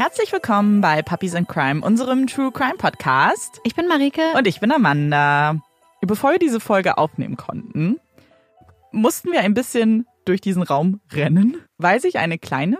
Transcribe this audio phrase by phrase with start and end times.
[0.00, 3.60] Herzlich willkommen bei Puppies and Crime, unserem True Crime Podcast.
[3.64, 4.22] Ich bin Marike.
[4.34, 5.60] Und ich bin Amanda.
[6.00, 8.00] Bevor wir diese Folge aufnehmen konnten,
[8.92, 12.78] mussten wir ein bisschen durch diesen Raum rennen, weil sich eine kleine,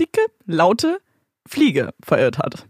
[0.00, 0.96] dicke, laute
[1.46, 2.66] Fliege verirrt hat.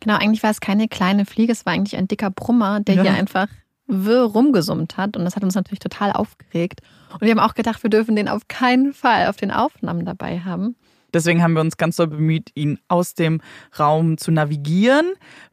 [0.00, 3.02] Genau, eigentlich war es keine kleine Fliege, es war eigentlich ein dicker Brummer, der ja.
[3.02, 3.46] hier einfach
[3.86, 5.16] wirr rumgesummt hat.
[5.16, 6.80] Und das hat uns natürlich total aufgeregt.
[7.12, 10.40] Und wir haben auch gedacht, wir dürfen den auf keinen Fall auf den Aufnahmen dabei
[10.40, 10.74] haben.
[11.14, 13.40] Deswegen haben wir uns ganz doll bemüht, ihn aus dem
[13.78, 15.12] Raum zu navigieren.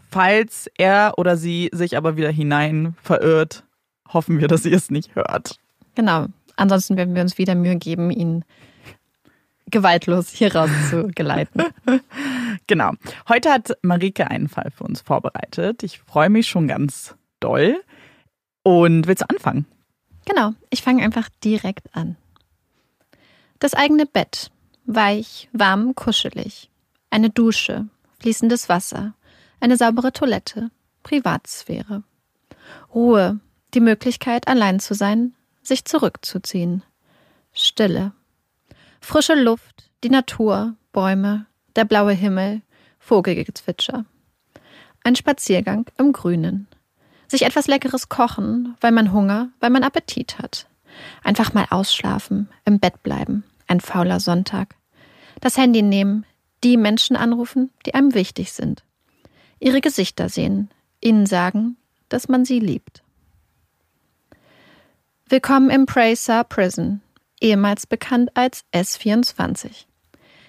[0.10, 3.64] Falls er oder sie sich aber wieder hinein verirrt,
[4.10, 5.58] hoffen wir, dass sie es nicht hört.
[5.96, 6.26] Genau.
[6.58, 8.44] Ansonsten werden wir uns wieder Mühe geben, ihn
[9.68, 11.64] gewaltlos hier raus zu geleiten.
[12.68, 12.92] genau.
[13.30, 15.84] Heute hat Marike einen Fall für uns vorbereitet.
[15.84, 17.82] Ich freue mich schon ganz doll.
[18.64, 19.66] Und willst du anfangen?
[20.26, 22.16] Genau, ich fange einfach direkt an.
[23.59, 24.52] Das eigene Bett.
[24.86, 26.70] Weich, warm, kuschelig.
[27.10, 27.88] Eine Dusche,
[28.20, 29.14] fließendes Wasser,
[29.60, 30.72] eine saubere Toilette,
[31.04, 32.04] Privatsphäre.
[32.94, 33.40] Ruhe,
[33.74, 36.84] die Möglichkeit, allein zu sein, sich zurückzuziehen.
[37.54, 38.12] Stille.
[39.00, 42.62] Frische Luft, die Natur, Bäume, der blaue Himmel,
[43.00, 44.06] Vogelgezwitscher.
[45.04, 46.68] Ein Spaziergang im Grünen.
[47.28, 50.68] Sich etwas Leckeres kochen, weil man Hunger, weil man Appetit hat.
[51.24, 53.44] Einfach mal ausschlafen, im Bett bleiben.
[53.72, 54.75] Ein fauler Sonntag.
[55.39, 56.25] Das Handy nehmen,
[56.61, 58.83] die Menschen anrufen, die einem wichtig sind.
[59.61, 60.69] Ihre Gesichter sehen,
[61.00, 61.78] ihnen sagen,
[62.09, 63.02] dass man sie liebt.
[65.30, 67.00] Willkommen im Praisa Prison,
[67.39, 69.85] ehemals bekannt als S24.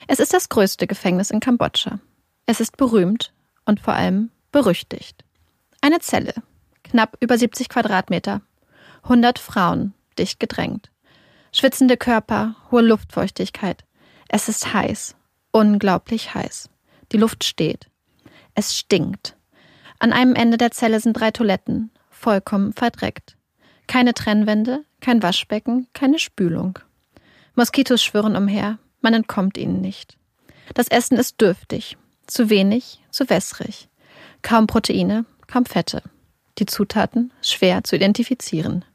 [0.08, 2.00] Es ist das größte Gefängnis in Kambodscha.
[2.46, 3.32] Es ist berühmt
[3.64, 5.24] und vor allem berüchtigt.
[5.80, 6.34] Eine Zelle,
[6.82, 8.40] knapp über 70 Quadratmeter,
[9.04, 10.91] 100 Frauen, dicht gedrängt.
[11.54, 13.84] Schwitzende Körper, hohe Luftfeuchtigkeit.
[14.28, 15.14] Es ist heiß,
[15.50, 16.70] unglaublich heiß.
[17.12, 17.90] Die Luft steht.
[18.54, 19.36] Es stinkt.
[19.98, 23.36] An einem Ende der Zelle sind drei Toiletten, vollkommen verdreckt.
[23.86, 26.78] Keine Trennwände, kein Waschbecken, keine Spülung.
[27.54, 30.16] Moskitos schwirren umher, man entkommt ihnen nicht.
[30.72, 33.88] Das Essen ist dürftig, zu wenig, zu wässrig.
[34.40, 36.02] Kaum Proteine, kaum Fette.
[36.58, 38.86] Die Zutaten schwer zu identifizieren.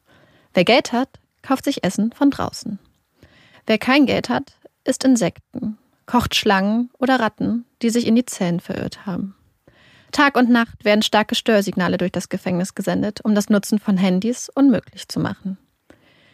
[0.55, 1.09] Wer Geld hat,
[1.47, 2.77] kauft sich Essen von draußen.
[3.65, 8.59] Wer kein Geld hat, isst Insekten, kocht Schlangen oder Ratten, die sich in die Zellen
[8.59, 9.33] verirrt haben.
[10.11, 14.49] Tag und Nacht werden starke Störsignale durch das Gefängnis gesendet, um das Nutzen von Handys
[14.49, 15.57] unmöglich zu machen.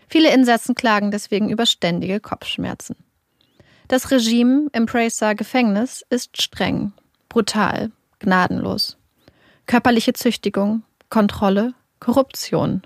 [0.08, 2.96] Viele Insassen klagen deswegen über ständige Kopfschmerzen.
[3.88, 6.94] Das Regime im Presa Gefängnis ist streng,
[7.30, 8.98] brutal, gnadenlos.
[9.68, 12.82] Körperliche Züchtigung, Kontrolle, Korruption.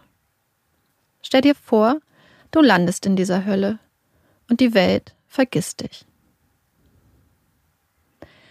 [1.21, 1.99] Stell dir vor,
[2.51, 3.79] du landest in dieser Hölle
[4.49, 6.05] und die Welt vergisst dich.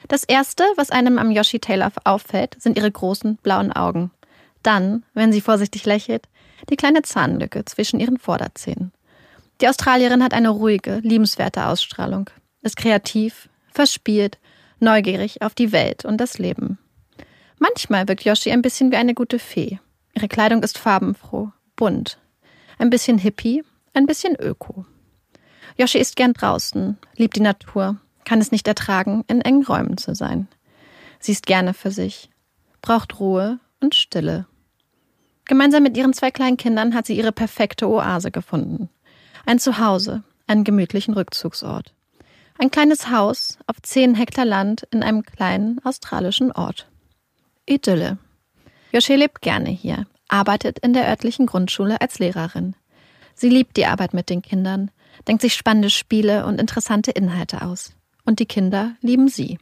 [0.08, 4.12] Das erste, was einem am Yoshi Taylor auffällt, sind ihre großen blauen Augen.
[4.62, 6.28] Dann, wenn sie vorsichtig lächelt,
[6.70, 8.92] die kleine Zahnlücke zwischen ihren Vorderzähnen.
[9.60, 12.30] Die Australierin hat eine ruhige, liebenswerte Ausstrahlung,
[12.62, 14.38] ist kreativ, verspielt,
[14.80, 16.78] neugierig auf die Welt und das Leben.
[17.58, 19.78] Manchmal wirkt Yoshi ein bisschen wie eine gute Fee.
[20.14, 22.18] Ihre Kleidung ist farbenfroh, bunt,
[22.78, 23.64] ein bisschen hippie,
[23.96, 24.84] ein bisschen öko.
[25.76, 30.14] Yoshi ist gern draußen, liebt die Natur, kann es nicht ertragen, in engen Räumen zu
[30.14, 30.48] sein.
[31.18, 32.30] Sie ist gerne für sich,
[32.82, 34.46] braucht Ruhe und Stille.
[35.46, 38.90] Gemeinsam mit ihren zwei kleinen Kindern hat sie ihre perfekte Oase gefunden.
[39.44, 41.94] Ein Zuhause, einen gemütlichen Rückzugsort.
[42.58, 46.88] Ein kleines Haus auf zehn Hektar Land in einem kleinen australischen Ort.
[47.66, 48.18] Idylle.
[48.92, 52.74] Joshi lebt gerne hier, arbeitet in der örtlichen Grundschule als Lehrerin.
[53.36, 54.90] Sie liebt die Arbeit mit den Kindern,
[55.28, 57.92] denkt sich spannende Spiele und interessante Inhalte aus
[58.24, 59.58] und die Kinder lieben sie.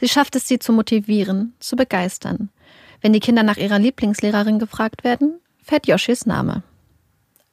[0.00, 2.50] Sie schafft es, sie zu motivieren, zu begeistern.
[3.00, 6.62] Wenn die Kinder nach ihrer Lieblingslehrerin gefragt werden, fällt Yoshis Name.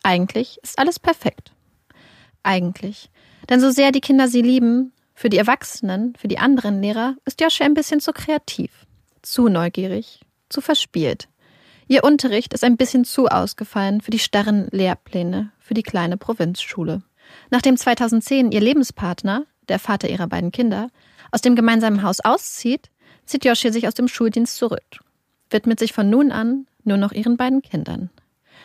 [0.03, 1.53] Eigentlich ist alles perfekt.
[2.43, 3.11] Eigentlich.
[3.49, 7.41] Denn so sehr die Kinder sie lieben, für die Erwachsenen, für die anderen Lehrer, ist
[7.41, 8.87] Yoshi ein bisschen zu kreativ,
[9.21, 11.27] zu neugierig, zu verspielt.
[11.91, 17.01] Ihr Unterricht ist ein bisschen zu ausgefallen für die starren Lehrpläne, für die kleine Provinzschule.
[17.49, 20.87] Nachdem 2010 ihr Lebenspartner, der Vater ihrer beiden Kinder,
[21.33, 22.89] aus dem gemeinsamen Haus auszieht,
[23.25, 25.01] zieht Yoshi sich aus dem Schuldienst zurück,
[25.49, 28.09] widmet sich von nun an nur noch ihren beiden Kindern.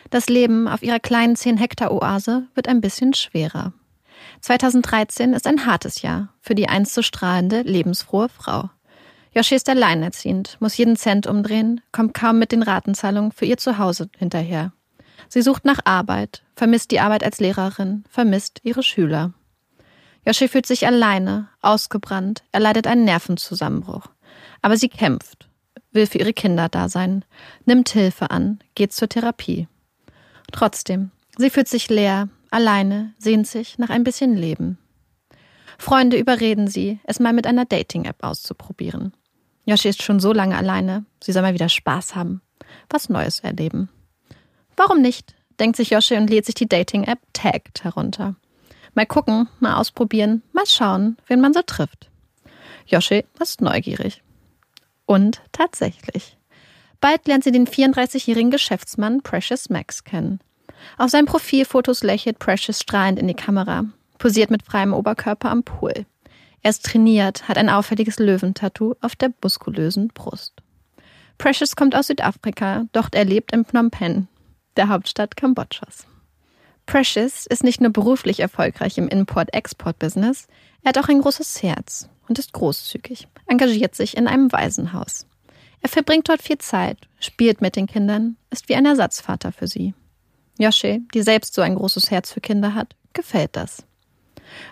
[0.09, 3.73] Das Leben auf ihrer kleinen 10 Hektar Oase wird ein bisschen schwerer.
[4.39, 8.69] 2013 ist ein hartes Jahr für die einst so strahlende, lebensfrohe Frau.
[9.37, 14.09] Yoshi ist alleinerziehend, muss jeden Cent umdrehen, kommt kaum mit den Ratenzahlungen für ihr Zuhause
[14.17, 14.71] hinterher.
[15.29, 19.33] Sie sucht nach Arbeit, vermisst die Arbeit als Lehrerin, vermisst ihre Schüler.
[20.25, 24.07] Yoshi fühlt sich alleine, ausgebrannt, er leidet einen Nervenzusammenbruch.
[24.63, 25.47] Aber sie kämpft,
[25.91, 27.23] will für ihre Kinder da sein,
[27.63, 29.67] nimmt Hilfe an, geht zur Therapie.
[30.51, 34.79] Trotzdem, sie fühlt sich leer, alleine, sehnt sich nach ein bisschen Leben.
[35.77, 39.13] Freunde überreden sie, es mal mit einer Dating-App auszuprobieren.
[39.67, 42.41] Yoshi ist schon so lange alleine, sie soll mal wieder Spaß haben,
[42.89, 43.89] was Neues erleben.
[44.77, 45.35] Warum nicht?
[45.59, 48.35] denkt sich Yoshi und lädt sich die Dating-App Tagged herunter.
[48.93, 52.09] Mal gucken, mal ausprobieren, mal schauen, wen man so trifft.
[52.85, 54.23] Yoshi ist neugierig.
[55.05, 56.37] Und tatsächlich.
[57.01, 60.39] Bald lernt sie den 34-jährigen Geschäftsmann Precious Max kennen.
[60.97, 63.83] Auf seinen Profilfotos lächelt Precious strahlend in die Kamera,
[64.17, 66.05] posiert mit freiem Oberkörper am Pool.
[66.67, 70.51] Er ist trainiert, hat ein auffälliges Löwentattoo auf der muskulösen Brust.
[71.37, 74.27] Precious kommt aus Südafrika, doch er lebt in Phnom Penh,
[74.75, 76.07] der Hauptstadt Kambodschas.
[76.85, 80.47] Precious ist nicht nur beruflich erfolgreich im Import-Export-Business,
[80.83, 85.25] er hat auch ein großes Herz und ist großzügig, engagiert sich in einem Waisenhaus.
[85.79, 89.93] Er verbringt dort viel Zeit, spielt mit den Kindern, ist wie ein Ersatzvater für sie.
[90.59, 93.86] Yoshi, die selbst so ein großes Herz für Kinder hat, gefällt das.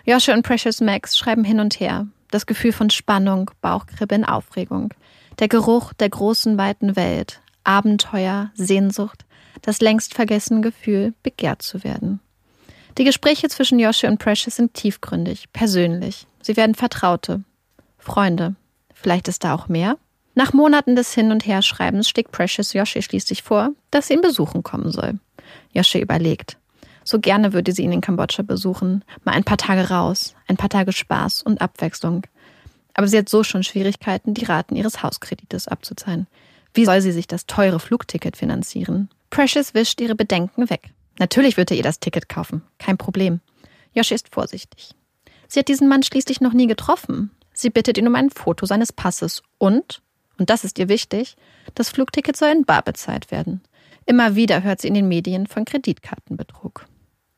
[0.04, 2.06] Yoshi und Precious Max schreiben hin und her.
[2.30, 4.92] Das Gefühl von Spannung, Bauchkribbeln, Aufregung.
[5.38, 7.40] Der Geruch der großen, weiten Welt.
[7.64, 9.24] Abenteuer, Sehnsucht,
[9.62, 12.20] das längst vergessene Gefühl, begehrt zu werden.
[12.98, 16.26] Die Gespräche zwischen Yoshi und Precious sind tiefgründig, persönlich.
[16.40, 17.42] Sie werden Vertraute,
[17.98, 18.54] Freunde.
[18.94, 19.98] Vielleicht ist da auch mehr?
[20.34, 24.62] Nach Monaten des Hin- und Herschreibens schlägt Precious Yoshi schließlich vor, dass sie ihn besuchen
[24.62, 25.18] kommen soll.
[25.72, 26.56] Yoshi überlegt.
[27.06, 30.68] So gerne würde sie ihn in Kambodscha besuchen, mal ein paar Tage raus, ein paar
[30.68, 32.26] Tage Spaß und Abwechslung.
[32.94, 36.26] Aber sie hat so schon Schwierigkeiten, die Raten ihres Hauskredites abzuzahlen.
[36.74, 39.08] Wie soll sie sich das teure Flugticket finanzieren?
[39.30, 40.90] Precious wischt ihre Bedenken weg.
[41.20, 43.38] Natürlich wird er ihr das Ticket kaufen, kein Problem.
[43.92, 44.90] Yoshi ist vorsichtig.
[45.46, 47.30] Sie hat diesen Mann schließlich noch nie getroffen.
[47.54, 50.02] Sie bittet ihn um ein Foto seines Passes und,
[50.38, 51.36] und das ist ihr wichtig,
[51.76, 53.62] das Flugticket soll in bar bezahlt werden.
[54.06, 56.86] Immer wieder hört sie in den Medien von Kreditkartenbetrug.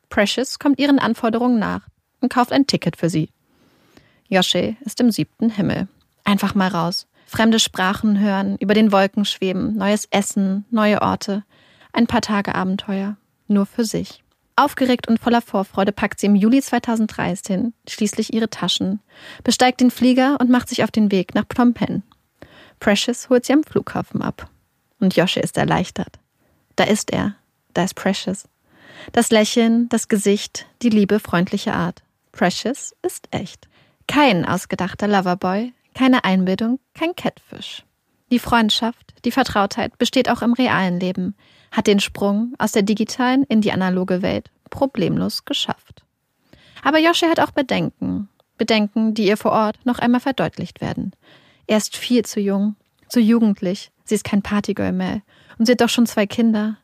[0.08, 1.82] Precious kommt ihren Anforderungen nach
[2.20, 3.31] und kauft ein Ticket für sie.
[4.28, 5.88] Yoshi ist im siebten Himmel.
[6.25, 7.06] Einfach mal raus.
[7.26, 11.44] Fremde Sprachen hören, über den Wolken schweben, neues Essen, neue Orte.
[11.93, 13.16] Ein paar Tage Abenteuer.
[13.49, 14.22] Nur für sich.
[14.56, 19.00] Aufgeregt und voller Vorfreude packt sie im Juli 2013 schließlich ihre Taschen,
[19.44, 22.02] besteigt den Flieger und macht sich auf den Weg nach Phnom Penh.
[22.81, 24.50] Precious holt sie am Flughafen ab.
[25.00, 26.19] Und Yoshi ist erleichtert.
[26.76, 27.37] Da ist er.
[27.72, 28.49] Da ist Precious.
[29.12, 32.03] Das Lächeln, das Gesicht, die liebe, freundliche Art.
[32.33, 33.69] Precious ist echt.
[34.06, 37.85] Kein ausgedachter Loverboy, keine Einbildung, kein Catfish.
[38.31, 41.35] Die Freundschaft, die Vertrautheit besteht auch im realen Leben,
[41.71, 46.05] hat den Sprung aus der digitalen in die analoge Welt problemlos geschafft.
[46.83, 48.29] Aber Yoshi hat auch Bedenken.
[48.56, 51.12] Bedenken, die ihr vor Ort noch einmal verdeutlicht werden.
[51.67, 52.77] Er ist viel zu jung,
[53.09, 53.91] zu jugendlich.
[54.05, 55.23] Sie ist kein Partygirl mehr.
[55.59, 56.77] Und sie hat doch schon zwei Kinder.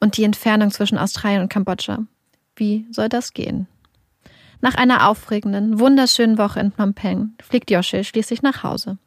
[0.00, 2.04] Und die Entfernung zwischen Australien und Kambodscha.
[2.56, 3.66] Wie soll das gehen?
[4.60, 8.98] Nach einer aufregenden, wunderschönen Woche in Phnom Penh fliegt Yoshi schließlich nach Hause.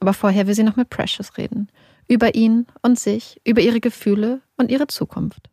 [0.00, 1.68] Aber vorher will sie noch mit Precious reden.
[2.08, 5.50] Über ihn und sich, über ihre Gefühle und ihre Zukunft.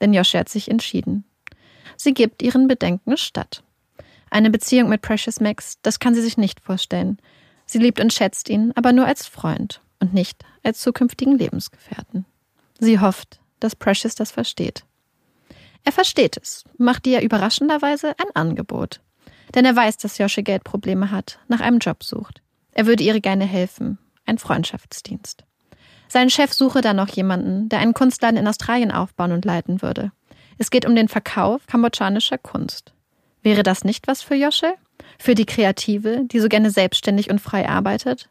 [0.00, 1.24] Denn Yoshi hat sich entschieden.
[1.96, 3.62] Sie gibt ihren Bedenken statt.
[4.30, 7.18] Eine Beziehung mit Precious Max, das kann sie sich nicht vorstellen.
[7.66, 12.24] Sie liebt und schätzt ihn, aber nur als Freund und nicht als zukünftigen Lebensgefährten.
[12.78, 14.84] Sie hofft, dass Precious das versteht.
[15.84, 19.00] Er versteht es, macht ihr überraschenderweise ein Angebot.
[19.54, 22.42] Denn er weiß, dass Yoshi Geldprobleme hat, nach einem Job sucht.
[22.72, 25.44] Er würde ihr gerne helfen, ein Freundschaftsdienst.
[26.08, 30.12] Sein Chef suche dann noch jemanden, der einen Kunstladen in Australien aufbauen und leiten würde.
[30.58, 32.92] Es geht um den Verkauf kambodschanischer Kunst.
[33.42, 34.74] Wäre das nicht was für Josche?
[35.18, 38.28] Für die Kreative, die so gerne selbstständig und frei arbeitet?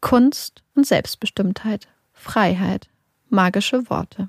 [0.00, 2.88] Kunst und Selbstbestimmtheit, Freiheit,
[3.28, 4.28] magische Worte.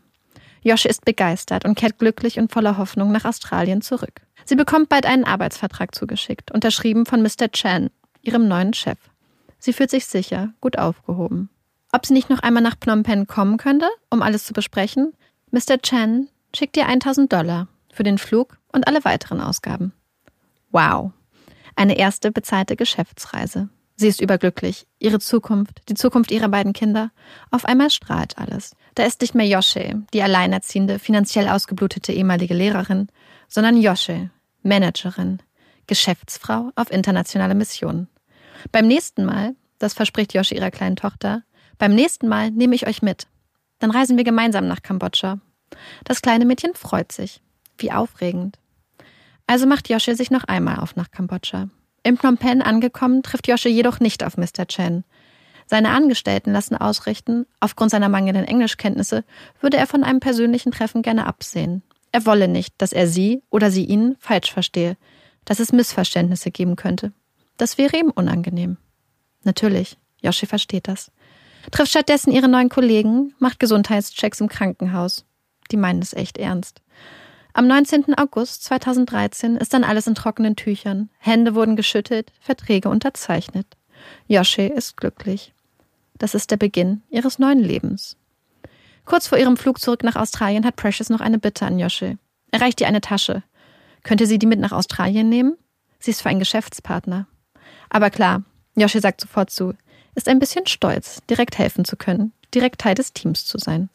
[0.61, 4.21] Josche ist begeistert und kehrt glücklich und voller Hoffnung nach Australien zurück.
[4.45, 7.51] Sie bekommt bald einen Arbeitsvertrag zugeschickt, unterschrieben von Mr.
[7.51, 7.89] Chan,
[8.21, 8.97] ihrem neuen Chef.
[9.59, 11.49] Sie fühlt sich sicher, gut aufgehoben.
[11.91, 15.13] Ob sie nicht noch einmal nach Phnom Penh kommen könnte, um alles zu besprechen?
[15.51, 15.81] Mr.
[15.81, 19.93] Chan schickt ihr 1000 Dollar für den Flug und alle weiteren Ausgaben.
[20.71, 21.11] Wow.
[21.75, 23.69] Eine erste bezahlte Geschäftsreise.
[23.99, 24.85] Sie ist überglücklich.
[24.99, 27.09] Ihre Zukunft, die Zukunft ihrer beiden Kinder.
[27.49, 28.75] Auf einmal strahlt alles.
[28.93, 33.07] Da ist nicht mehr Josche, die alleinerziehende, finanziell ausgeblutete ehemalige Lehrerin,
[33.47, 34.29] sondern Josche,
[34.61, 35.39] Managerin,
[35.87, 38.07] Geschäftsfrau auf internationale Mission.
[38.71, 41.43] Beim nächsten Mal, das verspricht Josche ihrer kleinen Tochter,
[41.79, 43.27] beim nächsten Mal nehme ich euch mit.
[43.79, 45.39] Dann reisen wir gemeinsam nach Kambodscha.
[46.03, 47.41] Das kleine Mädchen freut sich.
[47.77, 48.57] Wie aufregend.
[49.47, 51.69] Also macht Yoshi sich noch einmal auf nach Kambodscha.
[52.07, 54.65] Im Phnom Penh angekommen, trifft Yoshi jedoch nicht auf Mr.
[54.65, 55.03] Chen.
[55.65, 59.25] Seine Angestellten lassen ausrichten, aufgrund seiner mangelnden Englischkenntnisse
[59.59, 61.83] würde er von einem persönlichen Treffen gerne absehen.
[62.13, 64.95] Er wolle nicht, dass er sie oder sie ihn falsch verstehe,
[65.43, 67.11] dass es Missverständnisse geben könnte.
[67.57, 68.77] Das wäre ihm unangenehm.
[69.43, 71.11] Natürlich, Yoshi versteht das.
[71.71, 75.25] Trifft stattdessen ihre neuen Kollegen, macht Gesundheitschecks im Krankenhaus.
[75.71, 76.81] Die meinen es echt ernst.
[77.57, 78.13] Am 19.
[78.19, 81.09] August 2013 ist dann alles in trockenen Tüchern.
[81.17, 83.65] Hände wurden geschüttelt, Verträge unterzeichnet.
[84.27, 85.55] Yoshi ist glücklich.
[86.19, 88.15] Das ist der Beginn ihres neuen Lebens.
[89.05, 92.19] Kurz vor ihrem Flug zurück nach Australien hat Precious noch eine Bitte an Yoshi.
[92.51, 93.41] Er reicht ihr eine Tasche.
[94.03, 95.57] Könnte sie die mit nach Australien nehmen?
[95.97, 97.25] Sie ist für einen Geschäftspartner.
[97.89, 98.43] Aber klar,
[98.75, 99.73] Yoshi sagt sofort zu,
[100.13, 103.89] ist ein bisschen stolz, direkt helfen zu können, direkt Teil des Teams zu sein.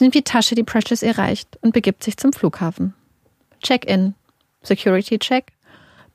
[0.00, 2.94] Nimmt die Tasche, die Precious ihr reicht, und begibt sich zum Flughafen.
[3.62, 4.14] Check-in,
[4.62, 5.52] Security-Check,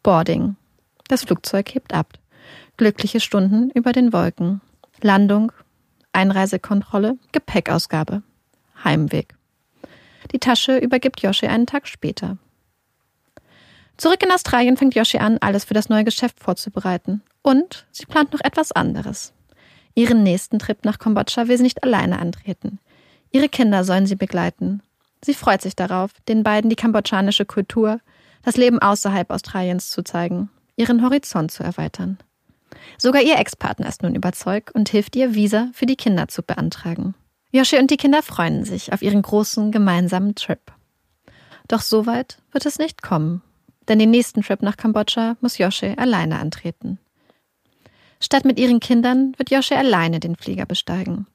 [0.03, 0.55] Boarding.
[1.07, 2.13] Das Flugzeug hebt ab.
[2.75, 4.61] Glückliche Stunden über den Wolken.
[5.01, 5.51] Landung,
[6.11, 8.23] Einreisekontrolle, Gepäckausgabe.
[8.83, 9.35] Heimweg.
[10.31, 12.37] Die Tasche übergibt Yoshi einen Tag später.
[13.97, 17.21] Zurück in Australien fängt Yoshi an, alles für das neue Geschäft vorzubereiten.
[17.41, 19.33] Und sie plant noch etwas anderes.
[19.95, 22.79] Ihren nächsten Trip nach Kambodscha will sie nicht alleine antreten.
[23.37, 24.81] Ihre Kinder sollen sie begleiten.
[25.23, 27.99] Sie freut sich darauf, den beiden die kambodschanische Kultur,
[28.41, 32.17] das Leben außerhalb Australiens zu zeigen, ihren Horizont zu erweitern.
[32.97, 37.13] Sogar ihr Ex-Partner ist nun überzeugt und hilft ihr, Visa für die Kinder zu beantragen.
[37.51, 40.71] Yoshi und die Kinder freuen sich auf ihren großen gemeinsamen Trip.
[41.67, 43.43] Doch so weit wird es nicht kommen,
[43.87, 46.97] denn den nächsten Trip nach Kambodscha muss Yoshi alleine antreten.
[48.19, 51.27] Statt mit ihren Kindern wird Yoshi alleine den Flieger besteigen.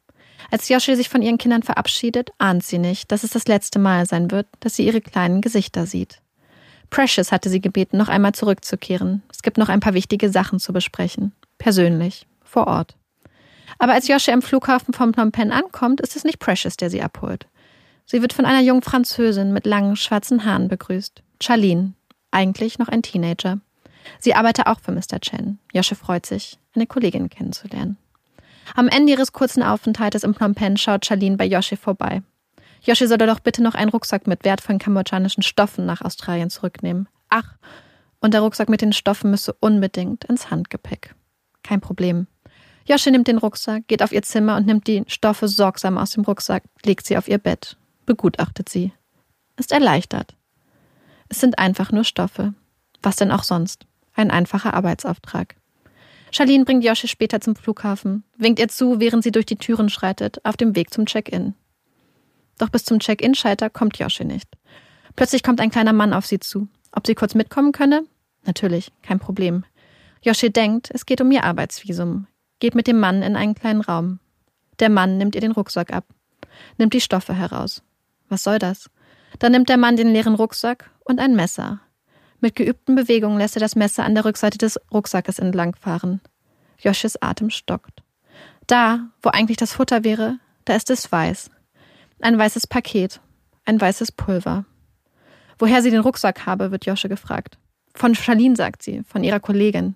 [0.51, 4.07] Als Yoshi sich von ihren Kindern verabschiedet, ahnt sie nicht, dass es das letzte Mal
[4.07, 6.21] sein wird, dass sie ihre kleinen Gesichter sieht.
[6.91, 9.23] Precious hatte sie gebeten, noch einmal zurückzukehren.
[9.33, 11.33] Es gibt noch ein paar wichtige Sachen zu besprechen.
[11.57, 12.97] Persönlich, vor Ort.
[13.79, 17.03] Aber als Yoshi am Flughafen von Phnom Penh ankommt, ist es nicht Precious, der sie
[17.03, 17.47] abholt.
[18.05, 21.23] Sie wird von einer jungen Französin mit langen schwarzen Haaren begrüßt.
[21.41, 21.95] Charlene,
[22.31, 23.61] eigentlich noch ein Teenager.
[24.19, 25.21] Sie arbeitet auch für Mr.
[25.21, 25.59] Chen.
[25.73, 27.97] Yoshi freut sich, eine Kollegin kennenzulernen.
[28.75, 32.23] Am Ende ihres kurzen Aufenthaltes in Phnom Penh schaut Charlene bei Yoshi vorbei.
[32.83, 37.09] Yoshi solle doch bitte noch einen Rucksack mit wertvollen kambodschanischen Stoffen nach Australien zurücknehmen.
[37.29, 37.57] Ach,
[38.21, 41.15] und der Rucksack mit den Stoffen müsse unbedingt ins Handgepäck.
[41.63, 42.27] Kein Problem.
[42.87, 46.25] Yoshi nimmt den Rucksack, geht auf ihr Zimmer und nimmt die Stoffe sorgsam aus dem
[46.25, 47.77] Rucksack, legt sie auf ihr Bett,
[48.07, 48.93] begutachtet sie.
[49.57, 50.35] Ist erleichtert.
[51.29, 52.55] Es sind einfach nur Stoffe.
[53.03, 53.87] Was denn auch sonst?
[54.15, 55.57] Ein einfacher Arbeitsauftrag.
[56.33, 60.45] Charlene bringt Yoshi später zum Flughafen, winkt ihr zu, während sie durch die Türen schreitet,
[60.45, 61.55] auf dem Weg zum Check-in.
[62.59, 64.49] Doch bis zum Check-in-Schalter kommt Yoshi nicht.
[65.15, 66.69] Plötzlich kommt ein kleiner Mann auf sie zu.
[66.91, 68.05] Ob sie kurz mitkommen könne?
[68.45, 69.65] Natürlich, kein Problem.
[70.23, 72.27] Yoshi denkt, es geht um ihr Arbeitsvisum,
[72.61, 74.19] geht mit dem Mann in einen kleinen Raum.
[74.79, 76.07] Der Mann nimmt ihr den Rucksack ab,
[76.79, 77.83] nimmt die Stoffe heraus.
[78.29, 78.89] Was soll das?
[79.39, 81.81] Dann nimmt der Mann den leeren Rucksack und ein Messer.
[82.43, 86.21] Mit geübten Bewegungen lässt er das Messer an der Rückseite des Rucksackes entlangfahren.
[86.77, 88.03] Joshis Atem stockt.
[88.67, 91.51] Da, wo eigentlich das Futter wäre, da ist es weiß.
[92.21, 93.21] Ein weißes Paket,
[93.65, 94.65] ein weißes Pulver.
[95.57, 97.59] Woher sie den Rucksack habe, wird Josche gefragt.
[97.95, 99.95] Von Charlene, sagt sie, von ihrer Kollegin.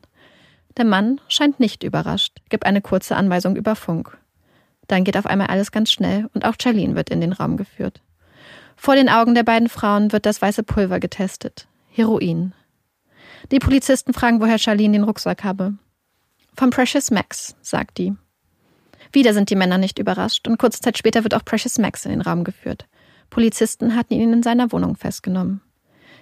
[0.76, 4.18] Der Mann scheint nicht überrascht, gibt eine kurze Anweisung über Funk.
[4.86, 8.02] Dann geht auf einmal alles ganz schnell und auch Charlene wird in den Raum geführt.
[8.76, 11.66] Vor den Augen der beiden Frauen wird das weiße Pulver getestet.
[11.96, 12.52] Heroin.
[13.50, 15.78] Die Polizisten fragen, woher Charlene den Rucksack habe.
[16.54, 18.14] Von Precious Max, sagt die.
[19.12, 22.10] Wieder sind die Männer nicht überrascht und kurze Zeit später wird auch Precious Max in
[22.10, 22.86] den Raum geführt.
[23.30, 25.62] Polizisten hatten ihn in seiner Wohnung festgenommen.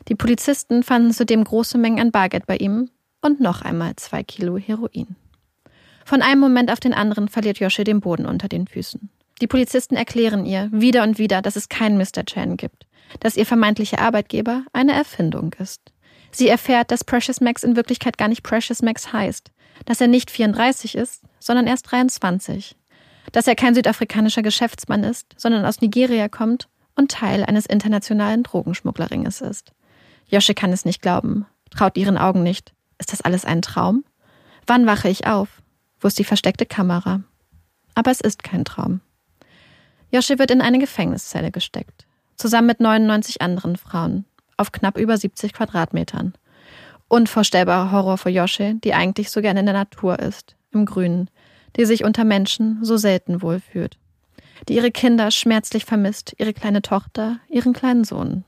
[0.07, 2.91] Die Polizisten fanden zudem große Mengen an Bargeld bei ihm
[3.21, 5.17] und noch einmal zwei Kilo Heroin.
[6.05, 9.11] Von einem Moment auf den anderen verliert Yoshi den Boden unter den Füßen.
[9.41, 12.25] Die Polizisten erklären ihr wieder und wieder, dass es keinen Mr.
[12.25, 12.87] Chan gibt,
[13.21, 15.81] dass ihr vermeintlicher Arbeitgeber eine Erfindung ist.
[16.31, 19.53] Sie erfährt, dass Precious Max in Wirklichkeit gar nicht Precious Max heißt,
[19.85, 22.77] dass er nicht 34 ist, sondern erst 23.
[23.33, 29.41] Dass er kein südafrikanischer Geschäftsmann ist, sondern aus Nigeria kommt und Teil eines internationalen Drogenschmugglerringes
[29.41, 29.73] ist.
[30.27, 32.73] Josche kann es nicht glauben, traut ihren Augen nicht.
[32.99, 34.05] Ist das alles ein Traum?
[34.67, 35.63] Wann wache ich auf?
[36.01, 37.23] Wo ist die versteckte Kamera?
[37.95, 39.01] Aber es ist kein Traum.
[40.11, 42.04] Josche wird in eine Gefängniszelle gesteckt,
[42.37, 44.25] zusammen mit 99 anderen Frauen,
[44.57, 46.35] auf knapp über 70 Quadratmetern.
[47.09, 51.31] Unvorstellbarer Horror für Josche, die eigentlich so gerne in der Natur ist, im Grünen,
[51.77, 53.99] die sich unter Menschen so selten wohlfühlt,
[54.69, 58.45] die ihre Kinder schmerzlich vermisst, ihre kleine Tochter, ihren kleinen Sohn.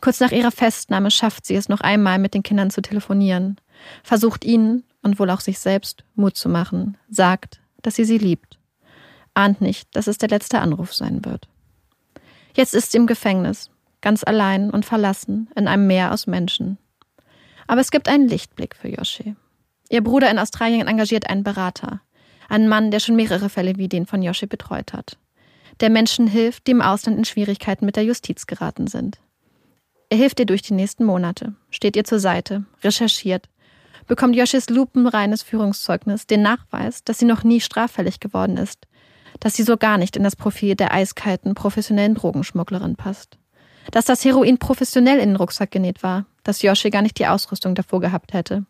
[0.00, 3.56] Kurz nach ihrer Festnahme schafft sie es noch einmal, mit den Kindern zu telefonieren,
[4.02, 8.58] versucht ihnen und wohl auch sich selbst Mut zu machen, sagt, dass sie sie liebt,
[9.34, 11.48] ahnt nicht, dass es der letzte Anruf sein wird.
[12.56, 13.70] Jetzt ist sie im Gefängnis,
[14.00, 16.78] ganz allein und verlassen in einem Meer aus Menschen.
[17.66, 19.36] Aber es gibt einen Lichtblick für Yoshi.
[19.90, 22.00] Ihr Bruder in Australien engagiert einen Berater,
[22.48, 25.18] einen Mann, der schon mehrere Fälle wie den von Yoshi betreut hat,
[25.80, 29.18] der Menschen hilft, die im Ausland in Schwierigkeiten mit der Justiz geraten sind.
[30.08, 33.50] Er hilft ihr durch die nächsten Monate, steht ihr zur Seite, recherchiert,
[34.06, 38.86] bekommt Yoshis lupenreines Führungszeugnis den Nachweis, dass sie noch nie straffällig geworden ist,
[39.40, 43.38] dass sie so gar nicht in das Profil der eiskalten, professionellen Drogenschmugglerin passt.
[43.90, 47.74] Dass das Heroin professionell in den Rucksack genäht war, dass Yoshi gar nicht die Ausrüstung
[47.74, 48.64] davor gehabt hätte.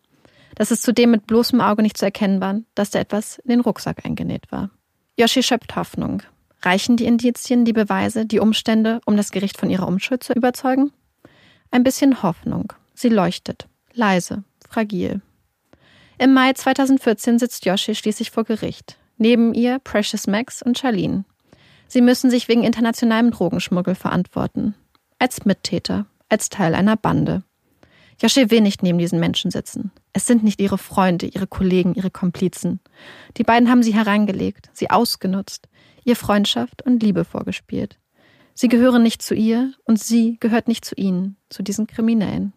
[0.55, 3.61] Dass es zudem mit bloßem Auge nicht zu erkennen war, dass da etwas in den
[3.61, 4.71] Rucksack eingenäht war.
[5.17, 6.23] Yoshi schöpft Hoffnung.
[6.63, 10.93] Reichen die Indizien, die Beweise, die Umstände, um das Gericht von ihrer Unschuld zu überzeugen?
[11.71, 12.73] Ein bisschen Hoffnung.
[12.95, 13.69] Sie leuchtet.
[13.93, 14.45] Leise.
[14.69, 15.21] Fragil.
[16.19, 18.99] Im Mai 2014 sitzt Yoshi schließlich vor Gericht.
[19.19, 21.25] Neben ihr Precious Max und Charlene.
[21.89, 24.75] Sie müssen sich wegen internationalem Drogenschmuggel verantworten.
[25.19, 26.07] Als Mittäter.
[26.29, 27.45] Als Teil einer Bande.
[28.21, 29.93] Yoshi will nicht neben diesen Menschen sitzen.
[30.13, 32.81] Es sind nicht ihre Freunde, ihre Kollegen, ihre Komplizen.
[33.37, 35.69] Die beiden haben sie hereingelegt, sie ausgenutzt,
[36.05, 37.99] ihr Freundschaft und Liebe vorgespielt.
[38.55, 42.55] Sie gehören nicht zu ihr und sie gehört nicht zu ihnen, zu diesen Kriminellen.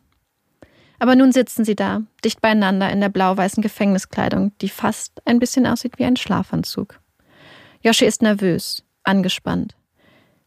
[0.99, 5.65] Aber nun sitzen sie da, dicht beieinander in der blau-weißen Gefängniskleidung, die fast ein bisschen
[5.65, 6.99] aussieht wie ein Schlafanzug.
[7.81, 9.75] Yoshi ist nervös, angespannt.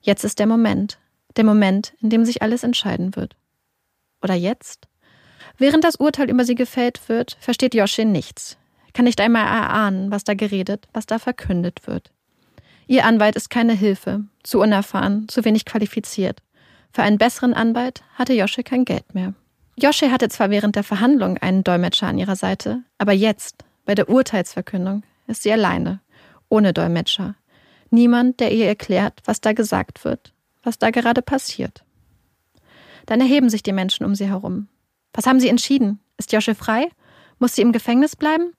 [0.03, 0.99] Jetzt ist der Moment,
[1.37, 3.35] der Moment, in dem sich alles entscheiden wird.
[4.23, 4.87] Oder jetzt?
[5.57, 8.59] Während das Urteil über sie gefällt wird, versteht Yoshi nichts,
[8.93, 12.11] kann nicht einmal erahnen, was da geredet, was da verkündet wird.
[12.87, 16.43] Ihr Anwalt ist keine Hilfe, zu unerfahren, zu wenig qualifiziert.
[16.93, 19.35] Für einen besseren Anwalt hatte Yoshi kein Geld mehr.
[19.77, 24.09] Yoshi hatte zwar während der Verhandlung einen Dolmetscher an ihrer Seite, aber jetzt, bei der
[24.09, 26.01] Urteilsverkündung, ist sie alleine,
[26.49, 27.35] ohne Dolmetscher.
[27.91, 30.33] Niemand, der ihr erklärt, was da gesagt wird,
[30.63, 31.85] was da gerade passiert.
[33.07, 34.69] Dann erheben sich die Menschen um sie herum.
[35.13, 36.01] Was haben sie entschieden?
[36.17, 36.89] Ist Josche frei?
[37.39, 38.53] Muss sie im Gefängnis bleiben?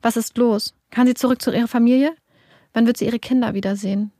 [0.00, 0.74] Was ist los?
[0.90, 2.14] Kann sie zurück zu ihrer Familie?
[2.72, 4.10] Wann wird sie ihre Kinder wiedersehen?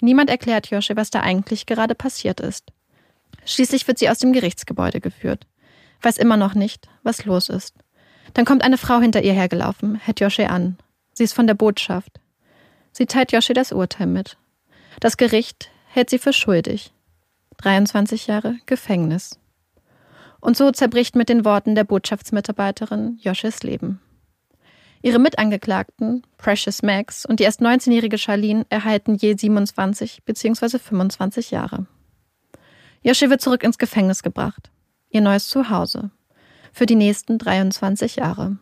[0.00, 2.72] Niemand erklärt Josche, was da eigentlich gerade passiert ist.
[3.44, 5.46] Schließlich wird sie aus dem Gerichtsgebäude geführt.
[6.02, 7.74] Weiß immer noch nicht, was los ist.
[8.34, 10.76] Dann kommt eine Frau hinter ihr hergelaufen, hält Josche an.
[11.12, 12.20] Sie ist von der Botschaft.
[12.92, 14.36] Sie teilt Josche das Urteil mit.
[15.00, 16.92] Das Gericht hält sie für schuldig.
[17.58, 19.38] 23 Jahre Gefängnis.
[20.40, 24.00] Und so zerbricht mit den Worten der Botschaftsmitarbeiterin Josches Leben.
[25.02, 30.78] Ihre Mitangeklagten, Precious Max und die erst 19-jährige Charlene, erhalten je 27 bzw.
[30.78, 31.86] 25 Jahre.
[33.02, 34.70] Josche wird zurück ins Gefängnis gebracht.
[35.10, 36.10] Ihr neues Zuhause.
[36.72, 38.58] Für die nächsten 23 Jahre.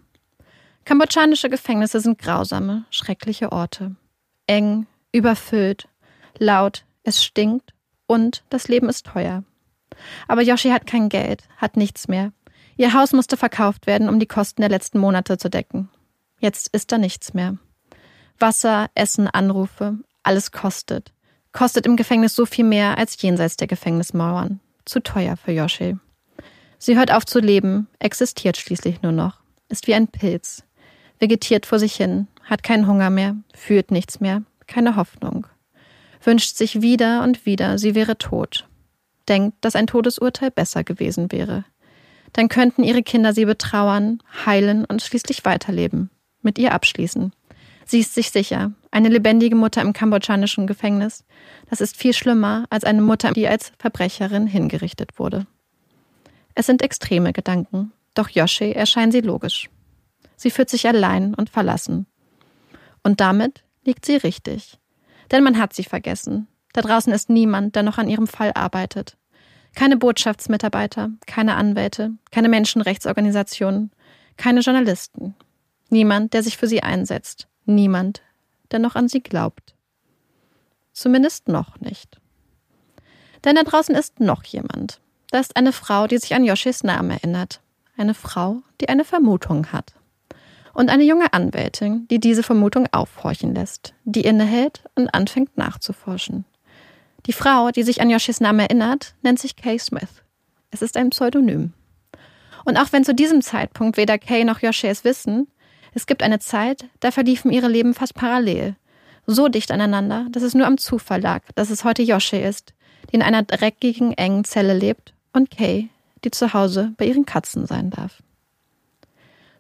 [0.85, 3.97] Kambodschanische Gefängnisse sind grausame, schreckliche Orte.
[4.47, 5.89] Eng, überfüllt,
[6.39, 7.75] laut, es stinkt
[8.07, 9.43] und das Leben ist teuer.
[10.29, 12.33] Aber Yoshi hat kein Geld, hat nichts mehr.
[12.77, 15.89] Ihr Haus musste verkauft werden, um die Kosten der letzten Monate zu decken.
[16.39, 17.57] Jetzt ist da nichts mehr.
[18.39, 21.13] Wasser, Essen, Anrufe, alles kostet.
[21.53, 24.61] Kostet im Gefängnis so viel mehr als jenseits der Gefängnismauern.
[24.85, 25.97] Zu teuer für Yoshi.
[26.79, 30.65] Sie hört auf zu leben, existiert schließlich nur noch, ist wie ein Pilz,
[31.19, 35.47] vegetiert vor sich hin, hat keinen Hunger mehr, fühlt nichts mehr, keine Hoffnung,
[36.23, 38.69] wünscht sich wieder und wieder, sie wäre tot,
[39.29, 41.65] denkt, dass ein Todesurteil besser gewesen wäre.
[42.33, 46.11] Dann könnten ihre Kinder sie betrauern, heilen und schließlich weiterleben,
[46.43, 47.33] mit ihr abschließen.
[47.87, 51.25] Sie ist sich sicher, eine lebendige Mutter im kambodschanischen Gefängnis,
[51.71, 55.47] das ist viel schlimmer als eine Mutter, die als Verbrecherin hingerichtet wurde.
[56.57, 59.69] Es sind extreme Gedanken, doch Yoshi erscheinen sie logisch.
[60.37, 62.07] Sie fühlt sich allein und verlassen.
[63.05, 64.79] Und damit liegt sie richtig.
[65.31, 69.19] Denn man hat sie vergessen, da draußen ist niemand, der noch an ihrem Fall arbeitet.
[69.75, 73.91] Keine Botschaftsmitarbeiter, keine Anwälte, keine Menschenrechtsorganisationen,
[74.39, 75.35] keine Journalisten.
[75.91, 77.49] Niemand, der sich für sie einsetzt.
[77.67, 78.23] Niemand,
[78.71, 79.75] der noch an sie glaubt.
[80.95, 82.19] Zumindest noch nicht.
[83.45, 85.03] Denn da draußen ist noch jemand.
[85.37, 87.61] Da ist eine Frau, die sich an Yoshis Namen erinnert.
[87.99, 89.93] Eine Frau, die eine Vermutung hat.
[90.73, 96.47] Und eine junge Anwältin, die diese Vermutung aufhorchen lässt, die innehält und anfängt nachzuforschen.
[97.27, 100.23] Die Frau, die sich an Yoshis Namen erinnert, nennt sich Kay Smith.
[100.71, 101.75] Es ist ein Pseudonym.
[102.65, 105.49] Und auch wenn zu diesem Zeitpunkt weder Kay noch Yoshi es wissen,
[105.93, 108.75] es gibt eine Zeit, da verliefen ihre Leben fast parallel.
[109.27, 112.73] So dicht aneinander, dass es nur am Zufall lag, dass es heute Yoshi ist,
[113.11, 115.91] die in einer dreckigen, engen Zelle lebt und Kay,
[116.25, 118.23] die zu Hause bei ihren Katzen sein darf.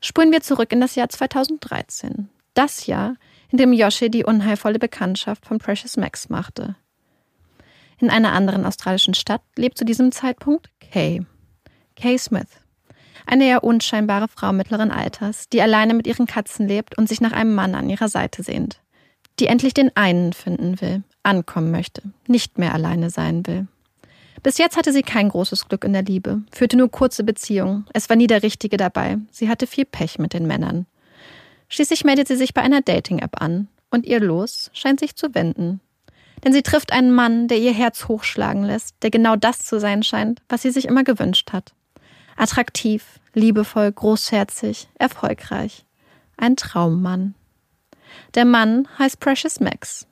[0.00, 2.28] Spulen wir zurück in das Jahr 2013.
[2.54, 3.16] Das Jahr,
[3.50, 6.76] in dem Yoshi die unheilvolle Bekanntschaft von Precious Max machte.
[7.98, 11.24] In einer anderen australischen Stadt lebt zu diesem Zeitpunkt Kay.
[11.94, 12.48] Kay Smith.
[13.26, 17.32] Eine eher unscheinbare Frau mittleren Alters, die alleine mit ihren Katzen lebt und sich nach
[17.32, 18.80] einem Mann an ihrer Seite sehnt.
[19.38, 23.66] Die endlich den einen finden will, ankommen möchte, nicht mehr alleine sein will.
[24.42, 27.86] Bis jetzt hatte sie kein großes Glück in der Liebe, führte nur kurze Beziehungen.
[27.92, 29.18] Es war nie der Richtige dabei.
[29.30, 30.86] Sie hatte viel Pech mit den Männern.
[31.68, 35.80] Schließlich meldet sie sich bei einer Dating-App an und ihr Los scheint sich zu wenden.
[36.44, 40.02] Denn sie trifft einen Mann, der ihr Herz hochschlagen lässt, der genau das zu sein
[40.02, 41.72] scheint, was sie sich immer gewünscht hat.
[42.36, 45.84] Attraktiv, liebevoll, großherzig, erfolgreich.
[46.36, 47.34] Ein Traummann.
[48.34, 50.06] Der Mann heißt Precious Max.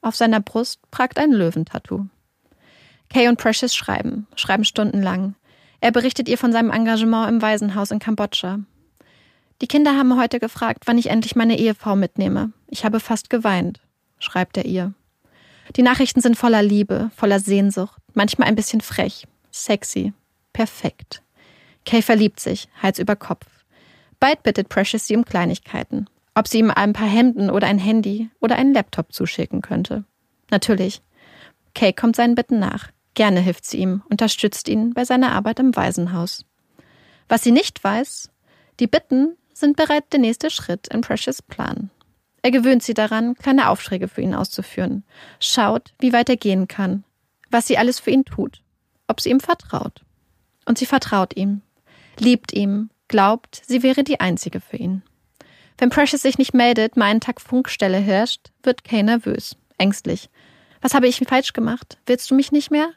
[0.00, 2.06] Auf seiner Brust pragt ein Löwentattoo.
[3.14, 5.36] Kay und Precious schreiben, schreiben stundenlang.
[5.80, 8.58] Er berichtet ihr von seinem Engagement im Waisenhaus in Kambodscha.
[9.62, 12.50] Die Kinder haben heute gefragt, wann ich endlich meine Ehefrau mitnehme.
[12.66, 13.80] Ich habe fast geweint,
[14.18, 14.94] schreibt er ihr.
[15.76, 20.12] Die Nachrichten sind voller Liebe, voller Sehnsucht, manchmal ein bisschen frech, sexy,
[20.52, 21.22] perfekt.
[21.86, 23.46] Kay verliebt sich, Hals über Kopf.
[24.18, 26.10] Bald bittet Precious sie um Kleinigkeiten.
[26.34, 30.02] Ob sie ihm ein paar Hemden oder ein Handy oder einen Laptop zuschicken könnte.
[30.50, 31.00] Natürlich.
[31.74, 32.90] Kay kommt seinen Bitten nach.
[33.14, 36.44] Gerne hilft sie ihm, unterstützt ihn bei seiner Arbeit im Waisenhaus.
[37.28, 38.30] Was sie nicht weiß,
[38.80, 41.90] die Bitten sind bereits der nächste Schritt in Precious Plan.
[42.42, 45.04] Er gewöhnt sie daran, kleine Aufträge für ihn auszuführen,
[45.40, 47.04] schaut, wie weit er gehen kann,
[47.50, 48.62] was sie alles für ihn tut,
[49.08, 50.04] ob sie ihm vertraut.
[50.66, 51.62] Und sie vertraut ihm,
[52.18, 55.02] liebt ihm, glaubt, sie wäre die einzige für ihn.
[55.78, 60.28] Wenn Precious sich nicht meldet, mal einen Tag Funkstelle herrscht, wird Kay nervös, ängstlich.
[60.80, 61.98] Was habe ich falsch gemacht?
[62.06, 62.90] Willst du mich nicht mehr?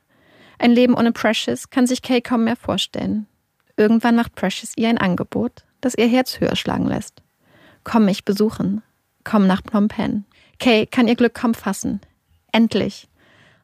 [0.59, 3.27] Ein Leben ohne Precious kann sich Kay kaum mehr vorstellen.
[3.75, 7.21] Irgendwann macht Precious ihr ein Angebot, das ihr Herz höher schlagen lässt.
[7.83, 8.81] Komm mich besuchen.
[9.23, 10.25] Komm nach Phnom Penh.
[10.59, 12.01] Kay kann ihr Glück kaum fassen.
[12.51, 13.07] Endlich.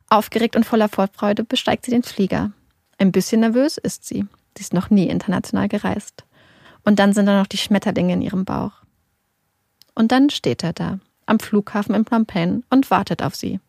[0.09, 2.51] Aufgeregt und voller Vorfreude besteigt sie den Flieger.
[2.99, 4.25] Ein bisschen nervös ist sie.
[4.55, 6.23] Sie ist noch nie international gereist.
[6.83, 8.83] Und dann sind da noch die Schmetterlinge in ihrem Bauch.
[9.95, 13.59] Und dann steht er da, am Flughafen in Phnom Penh und wartet auf sie.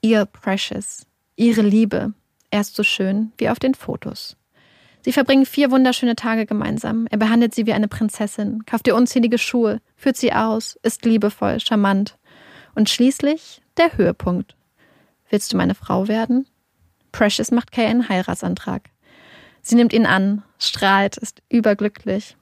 [0.00, 2.14] Ihr Precious, ihre Liebe,
[2.50, 4.36] er ist so schön wie auf den Fotos.
[5.02, 7.06] Sie verbringen vier wunderschöne Tage gemeinsam.
[7.10, 11.60] Er behandelt sie wie eine Prinzessin, kauft ihr unzählige Schuhe, führt sie aus, ist liebevoll,
[11.60, 12.18] charmant.
[12.74, 14.56] Und schließlich der Höhepunkt.
[15.30, 16.46] Willst du meine Frau werden?
[17.12, 18.90] Precious macht Kay einen Heiratsantrag.
[19.62, 22.36] Sie nimmt ihn an, strahlt, ist überglücklich.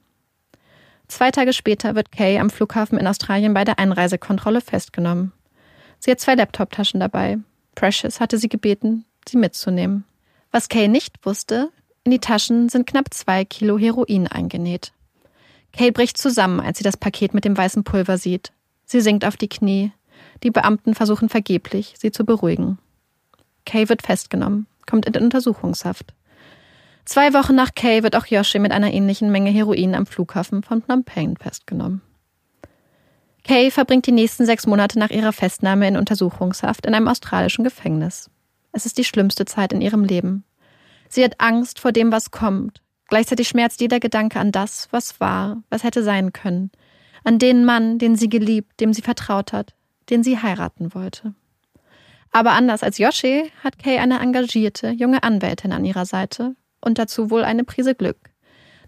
[1.09, 5.33] Zwei Tage später wird Kay am Flughafen in Australien bei der Einreisekontrolle festgenommen.
[5.99, 7.38] Sie hat zwei Laptoptaschen dabei.
[7.75, 10.05] Precious hatte sie gebeten, sie mitzunehmen.
[10.51, 11.71] Was Kay nicht wusste,
[12.05, 14.93] in die Taschen sind knapp zwei Kilo Heroin eingenäht.
[15.73, 18.53] Kay bricht zusammen, als sie das Paket mit dem weißen Pulver sieht.
[18.85, 19.93] Sie sinkt auf die Knie.
[20.43, 22.79] Die Beamten versuchen vergeblich, sie zu beruhigen.
[23.65, 26.15] Kay wird festgenommen, kommt in Untersuchungshaft.
[27.05, 30.83] Zwei Wochen nach Kay wird auch Yoshi mit einer ähnlichen Menge Heroin am Flughafen von
[30.83, 32.03] Phnom Penh festgenommen.
[33.45, 38.29] Kay verbringt die nächsten sechs Monate nach ihrer Festnahme in Untersuchungshaft in einem australischen Gefängnis.
[38.77, 40.45] Es ist die schlimmste Zeit in ihrem Leben.
[41.09, 42.83] Sie hat Angst vor dem, was kommt.
[43.09, 46.71] Gleichzeitig schmerzt jeder Gedanke an das, was war, was hätte sein können.
[47.25, 49.73] An den Mann, den sie geliebt, dem sie vertraut hat,
[50.11, 51.33] den sie heiraten wollte.
[52.33, 57.31] Aber anders als Yoshi hat Kay eine engagierte, junge Anwältin an ihrer Seite und dazu
[57.31, 58.19] wohl eine Prise Glück.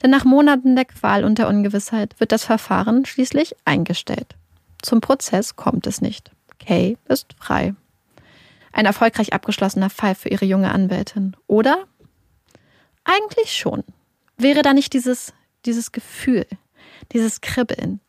[0.02, 4.36] Denn nach Monaten der Qual und der Ungewissheit wird das Verfahren schließlich eingestellt.
[4.82, 6.30] Zum Prozess kommt es nicht.
[6.58, 7.74] Kay ist frei.
[8.72, 11.86] Ein erfolgreich abgeschlossener Fall für ihre junge Anwältin, oder?
[13.04, 13.84] Eigentlich schon.
[14.36, 15.32] Wäre da nicht dieses,
[15.64, 16.46] dieses Gefühl,
[17.12, 18.00] dieses Kribbeln?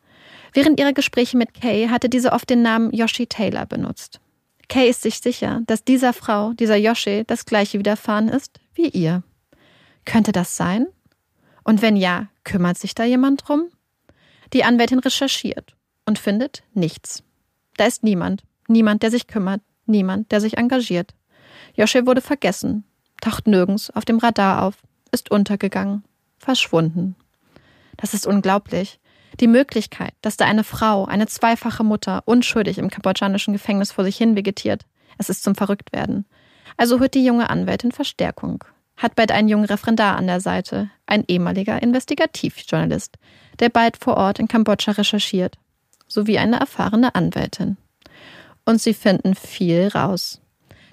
[0.52, 4.20] Während ihrer Gespräche mit Kay hatte diese oft den Namen Yoshi Taylor benutzt.
[4.68, 9.22] Kay ist sich sicher, dass dieser Frau, dieser Yoshi, das gleiche widerfahren ist wie ihr.
[10.04, 10.86] Könnte das sein?
[11.64, 13.68] Und wenn ja, kümmert sich da jemand drum?
[14.52, 17.22] Die Anwältin recherchiert und findet nichts.
[17.76, 21.14] Da ist niemand, niemand, der sich kümmert, Niemand, der sich engagiert.
[21.74, 22.84] Josche wurde vergessen,
[23.20, 24.76] taucht nirgends auf dem Radar auf,
[25.10, 26.04] ist untergegangen,
[26.38, 27.16] verschwunden.
[27.96, 29.00] Das ist unglaublich.
[29.40, 34.16] Die Möglichkeit, dass da eine Frau, eine zweifache Mutter, unschuldig im kambodschanischen Gefängnis vor sich
[34.16, 34.86] hin vegetiert,
[35.18, 36.24] es ist zum Verrücktwerden.
[36.76, 38.62] Also hört die junge Anwältin Verstärkung,
[38.96, 43.18] hat bald einen jungen Referendar an der Seite, ein ehemaliger Investigativjournalist,
[43.58, 45.58] der bald vor Ort in Kambodscha recherchiert,
[46.06, 47.76] sowie eine erfahrene Anwältin
[48.70, 50.40] und sie finden viel raus.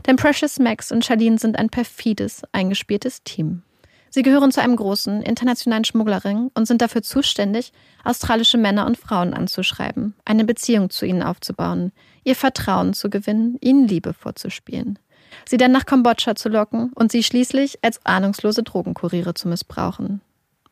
[0.06, 3.64] Denn Precious Max und Charlene sind ein perfides, eingespieltes Team.
[4.10, 9.34] Sie gehören zu einem großen internationalen Schmugglerring und sind dafür zuständig, australische Männer und Frauen
[9.34, 11.92] anzuschreiben, eine Beziehung zu ihnen aufzubauen,
[12.24, 14.98] ihr Vertrauen zu gewinnen, ihnen Liebe vorzuspielen,
[15.46, 20.22] sie dann nach Kambodscha zu locken und sie schließlich als ahnungslose Drogenkuriere zu missbrauchen.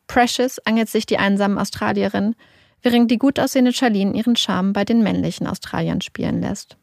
[0.08, 2.36] Precious angelt sich die einsamen Australierin,
[2.82, 6.78] während die gut aussehende Charlene ihren Charme bei den männlichen Australiern spielen lässt.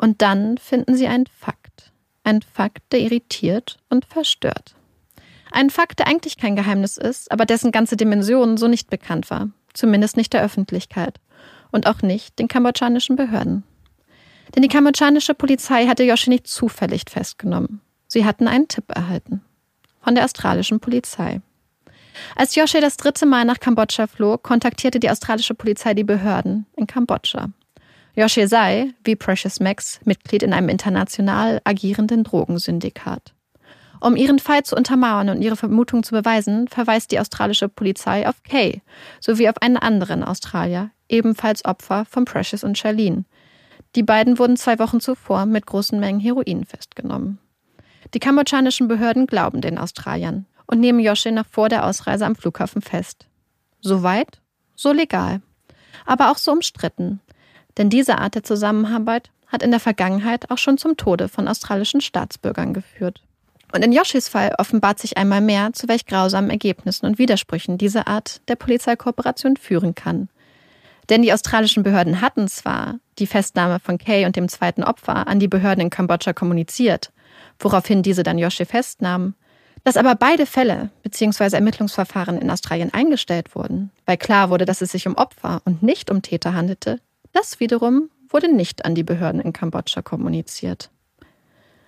[0.00, 1.92] Und dann finden sie einen Fakt.
[2.24, 4.74] Ein Fakt, der irritiert und verstört.
[5.52, 9.50] Ein Fakt, der eigentlich kein Geheimnis ist, aber dessen ganze Dimension so nicht bekannt war.
[9.74, 11.20] Zumindest nicht der Öffentlichkeit.
[11.70, 13.62] Und auch nicht den kambodschanischen Behörden.
[14.54, 17.82] Denn die kambodschanische Polizei hatte Yoshi nicht zufällig festgenommen.
[18.08, 19.42] Sie hatten einen Tipp erhalten.
[20.00, 21.42] Von der australischen Polizei.
[22.36, 26.86] Als Yoshi das dritte Mal nach Kambodscha flog, kontaktierte die australische Polizei die Behörden in
[26.86, 27.50] Kambodscha.
[28.14, 33.34] Yoshi sei, wie Precious Max, Mitglied in einem international agierenden Drogensyndikat.
[34.00, 38.42] Um ihren Fall zu untermauern und ihre Vermutung zu beweisen, verweist die australische Polizei auf
[38.42, 38.80] Kay
[39.20, 43.24] sowie auf einen anderen Australier, ebenfalls Opfer von Precious und Charlene.
[43.94, 47.38] Die beiden wurden zwei Wochen zuvor mit großen Mengen Heroin festgenommen.
[48.14, 52.80] Die kambodschanischen Behörden glauben den Australiern und nehmen Yoshi noch vor der Ausreise am Flughafen
[52.80, 53.26] fest.
[53.80, 54.40] So weit,
[54.74, 55.42] so legal.
[56.06, 57.20] Aber auch so umstritten.
[57.78, 62.00] Denn diese Art der Zusammenarbeit hat in der Vergangenheit auch schon zum Tode von australischen
[62.00, 63.22] Staatsbürgern geführt.
[63.72, 68.06] Und in Yoshis Fall offenbart sich einmal mehr, zu welch grausamen Ergebnissen und Widersprüchen diese
[68.06, 70.28] Art der Polizeikooperation führen kann.
[71.08, 75.40] Denn die australischen Behörden hatten zwar die Festnahme von Kay und dem zweiten Opfer an
[75.40, 77.12] die Behörden in Kambodscha kommuniziert,
[77.58, 79.34] woraufhin diese dann Yoshi festnahmen,
[79.82, 81.56] dass aber beide Fälle bzw.
[81.56, 86.10] Ermittlungsverfahren in Australien eingestellt wurden, weil klar wurde, dass es sich um Opfer und nicht
[86.10, 87.00] um Täter handelte,
[87.32, 90.90] das wiederum wurde nicht an die Behörden in Kambodscha kommuniziert.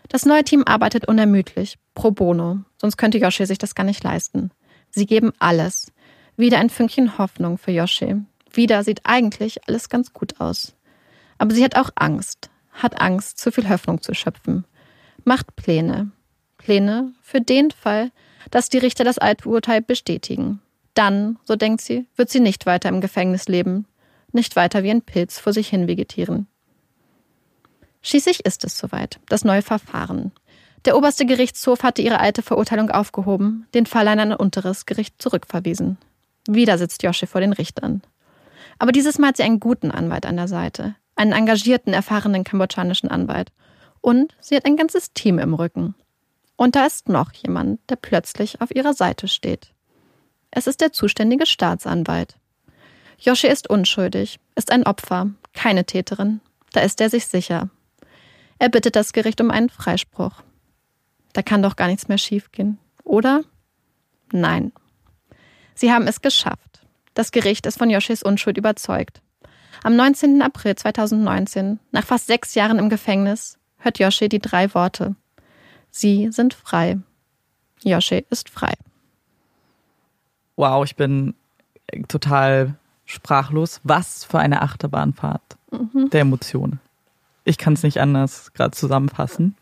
[0.09, 4.50] Das neue Team arbeitet unermüdlich, pro bono, sonst könnte Yoshi sich das gar nicht leisten.
[4.90, 5.92] Sie geben alles.
[6.37, 8.16] Wieder ein Fünkchen Hoffnung für Yoshi.
[8.52, 10.74] Wieder sieht eigentlich alles ganz gut aus.
[11.38, 14.66] Aber sie hat auch Angst, hat Angst, zu viel Hoffnung zu schöpfen.
[15.24, 16.11] Macht Pläne.
[16.59, 18.11] Pläne für den Fall,
[18.50, 20.61] dass die Richter das alte Urteil bestätigen.
[20.94, 23.87] Dann, so denkt sie, wird sie nicht weiter im Gefängnis leben,
[24.35, 26.47] nicht weiter wie ein Pilz vor sich hin vegetieren.
[28.03, 30.33] Schließlich ist es soweit, das neue Verfahren.
[30.85, 35.99] Der oberste Gerichtshof hatte ihre alte Verurteilung aufgehoben, den Fall an ein unteres Gericht zurückverwiesen.
[36.49, 38.03] Wieder sitzt Yoshi vor den Richtern.
[38.79, 43.09] Aber dieses Mal hat sie einen guten Anwalt an der Seite, einen engagierten, erfahrenen kambodschanischen
[43.09, 43.53] Anwalt.
[44.01, 45.95] Und sie hat ein ganzes Team im Rücken.
[46.57, 49.73] Und da ist noch jemand, der plötzlich auf ihrer Seite steht.
[50.51, 52.37] Es ist der zuständige Staatsanwalt.
[53.22, 56.40] Yoshi ist unschuldig, ist ein Opfer, keine Täterin.
[56.72, 57.70] Da ist er sich sicher.
[58.58, 60.42] Er bittet das Gericht um einen Freispruch.
[61.32, 63.42] Da kann doch gar nichts mehr schiefgehen, oder?
[64.32, 64.72] Nein.
[65.74, 66.85] Sie haben es geschafft.
[67.14, 69.22] Das Gericht ist von Yoshis Unschuld überzeugt.
[69.85, 70.42] Am 19.
[70.42, 75.14] April 2019, nach fast sechs Jahren im Gefängnis, hört Yoshi die drei Worte.
[75.90, 76.98] Sie sind frei.
[77.85, 78.72] Yoshi ist frei.
[80.56, 81.35] Wow, ich bin
[82.08, 82.76] total
[83.12, 83.81] sprachlos.
[83.85, 86.11] Was für eine Achterbahnfahrt mhm.
[86.11, 86.81] der Emotionen.
[87.44, 89.57] Ich kann es nicht anders gerade zusammenfassen.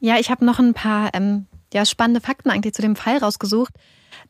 [0.00, 3.74] Ja, ich habe noch ein paar ähm, ja, spannende Fakten eigentlich zu dem Fall rausgesucht.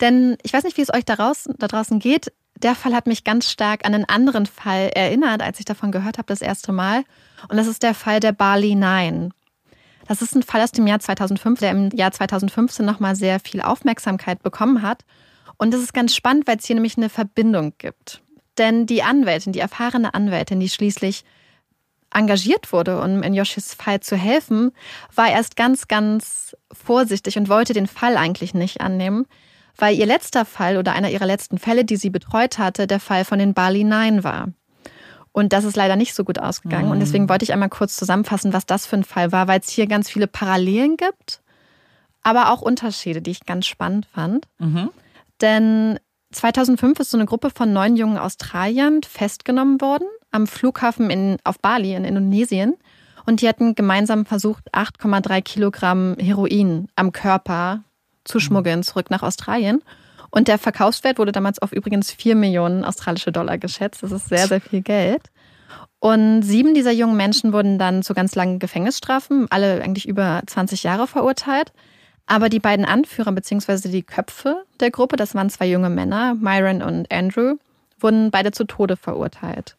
[0.00, 2.32] Denn ich weiß nicht, wie es euch da, raus, da draußen geht.
[2.62, 6.18] Der Fall hat mich ganz stark an einen anderen Fall erinnert, als ich davon gehört
[6.18, 7.04] habe das erste Mal.
[7.48, 9.30] Und das ist der Fall der Bali Nine.
[10.06, 13.60] Das ist ein Fall aus dem Jahr 2005, der im Jahr 2015 nochmal sehr viel
[13.60, 15.04] Aufmerksamkeit bekommen hat.
[15.56, 18.22] Und das ist ganz spannend, weil es hier nämlich eine Verbindung gibt.
[18.58, 21.24] Denn die Anwältin, die erfahrene Anwältin, die schließlich
[22.12, 24.72] engagiert wurde, um in Yoshis Fall zu helfen,
[25.14, 29.26] war erst ganz, ganz vorsichtig und wollte den Fall eigentlich nicht annehmen,
[29.76, 33.24] weil ihr letzter Fall oder einer ihrer letzten Fälle, die sie betreut hatte, der Fall
[33.24, 34.48] von den Bali Nine war.
[35.32, 36.86] Und das ist leider nicht so gut ausgegangen.
[36.86, 36.92] Mhm.
[36.92, 39.68] Und deswegen wollte ich einmal kurz zusammenfassen, was das für ein Fall war, weil es
[39.68, 41.40] hier ganz viele Parallelen gibt,
[42.22, 44.46] aber auch Unterschiede, die ich ganz spannend fand.
[44.58, 44.90] Mhm.
[45.40, 45.98] Denn
[46.32, 51.60] 2005 ist so eine Gruppe von neun jungen Australiern festgenommen worden am Flughafen in, auf
[51.60, 52.74] Bali in Indonesien.
[53.24, 57.84] Und die hatten gemeinsam versucht, 8,3 Kilogramm Heroin am Körper
[58.24, 58.42] zu mhm.
[58.42, 59.82] schmuggeln, zurück nach Australien.
[60.30, 64.02] Und der Verkaufswert wurde damals auf übrigens 4 Millionen australische Dollar geschätzt.
[64.02, 65.30] Das ist sehr, sehr viel Geld.
[66.00, 70.82] Und sieben dieser jungen Menschen wurden dann zu ganz langen Gefängnisstrafen, alle eigentlich über 20
[70.82, 71.72] Jahre verurteilt.
[72.26, 73.88] Aber die beiden Anführer bzw.
[73.88, 77.56] die Köpfe der Gruppe, das waren zwei junge Männer, Myron und Andrew,
[78.00, 79.76] wurden beide zu Tode verurteilt.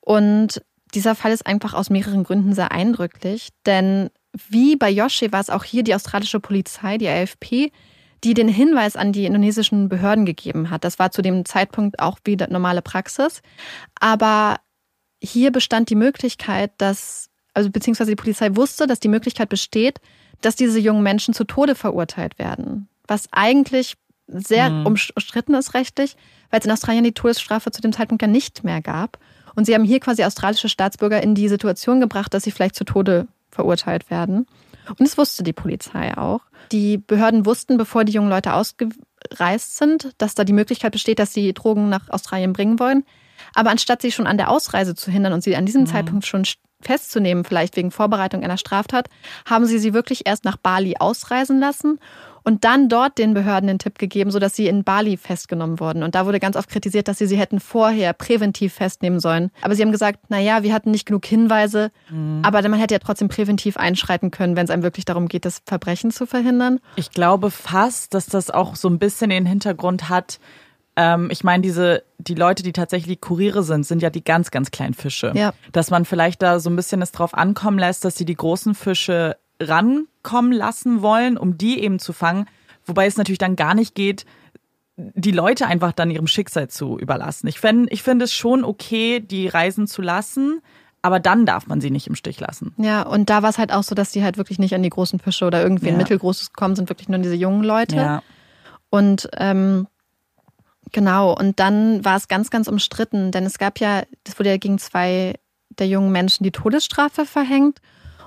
[0.00, 0.62] Und
[0.94, 4.10] dieser Fall ist einfach aus mehreren Gründen sehr eindrücklich, denn
[4.48, 7.72] wie bei Yoshi war es auch hier die australische Polizei, die AFP,
[8.22, 10.84] die den Hinweis an die indonesischen Behörden gegeben hat.
[10.84, 13.42] Das war zu dem Zeitpunkt auch wieder normale Praxis.
[13.98, 14.58] Aber
[15.22, 20.00] hier bestand die Möglichkeit, dass, also beziehungsweise die Polizei wusste, dass die Möglichkeit besteht,
[20.40, 22.88] dass diese jungen Menschen zu Tode verurteilt werden.
[23.06, 23.96] Was eigentlich
[24.28, 24.86] sehr mhm.
[24.86, 26.16] umstritten ist rechtlich,
[26.50, 29.18] weil es in Australien die Todesstrafe zu dem Zeitpunkt ja nicht mehr gab.
[29.54, 32.84] Und sie haben hier quasi australische Staatsbürger in die Situation gebracht, dass sie vielleicht zu
[32.84, 34.46] Tode verurteilt werden.
[34.88, 36.40] Und das wusste die Polizei auch.
[36.72, 41.32] Die Behörden wussten, bevor die jungen Leute ausgereist sind, dass da die Möglichkeit besteht, dass
[41.32, 43.04] sie Drogen nach Australien bringen wollen.
[43.54, 45.86] Aber anstatt sie schon an der Ausreise zu hindern und sie an diesem mhm.
[45.86, 46.44] Zeitpunkt schon
[46.86, 49.08] festzunehmen, vielleicht wegen Vorbereitung einer Straftat,
[49.44, 51.98] haben sie sie wirklich erst nach Bali ausreisen lassen
[52.46, 56.04] und dann dort den Behörden den Tipp gegeben, sodass sie in Bali festgenommen wurden.
[56.04, 59.50] Und da wurde ganz oft kritisiert, dass sie sie hätten vorher präventiv festnehmen sollen.
[59.62, 62.42] Aber sie haben gesagt, na ja, wir hatten nicht genug Hinweise, mhm.
[62.44, 65.60] aber man hätte ja trotzdem präventiv einschreiten können, wenn es einem wirklich darum geht, das
[65.66, 66.78] Verbrechen zu verhindern.
[66.94, 70.38] Ich glaube fast, dass das auch so ein bisschen den Hintergrund hat,
[70.96, 74.70] ähm, ich meine, diese, die Leute, die tatsächlich Kuriere sind, sind ja die ganz, ganz
[74.70, 75.32] kleinen Fische.
[75.34, 75.52] Ja.
[75.72, 78.74] Dass man vielleicht da so ein bisschen es drauf ankommen lässt, dass sie die großen
[78.74, 82.46] Fische rankommen lassen wollen, um die eben zu fangen.
[82.84, 84.24] Wobei es natürlich dann gar nicht geht,
[84.96, 87.46] die Leute einfach dann ihrem Schicksal zu überlassen.
[87.48, 90.62] Ich finde ich finde es schon okay, die reisen zu lassen,
[91.02, 92.74] aber dann darf man sie nicht im Stich lassen.
[92.78, 94.90] Ja, und da war es halt auch so, dass die halt wirklich nicht an die
[94.90, 95.92] großen Fische oder irgendwie ja.
[95.92, 97.96] ein mittelgroßes kommen, sind wirklich nur diese jungen Leute.
[97.96, 98.22] Ja.
[98.88, 99.86] Und ähm,
[100.96, 104.56] genau, und dann war es ganz, ganz umstritten, denn es gab ja, das wurde ja
[104.56, 105.34] gegen zwei
[105.68, 107.80] der jungen Menschen die Todesstrafe verhängt.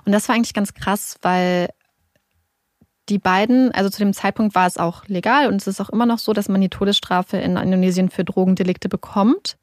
[0.06, 1.70] Und das war eigentlich ganz krass, weil
[3.10, 6.06] die beiden, also zu dem Zeitpunkt war es auch legal und es ist auch immer
[6.06, 9.58] noch so, dass man die Todesstrafe in Indonesien für Drogendelikte bekommt.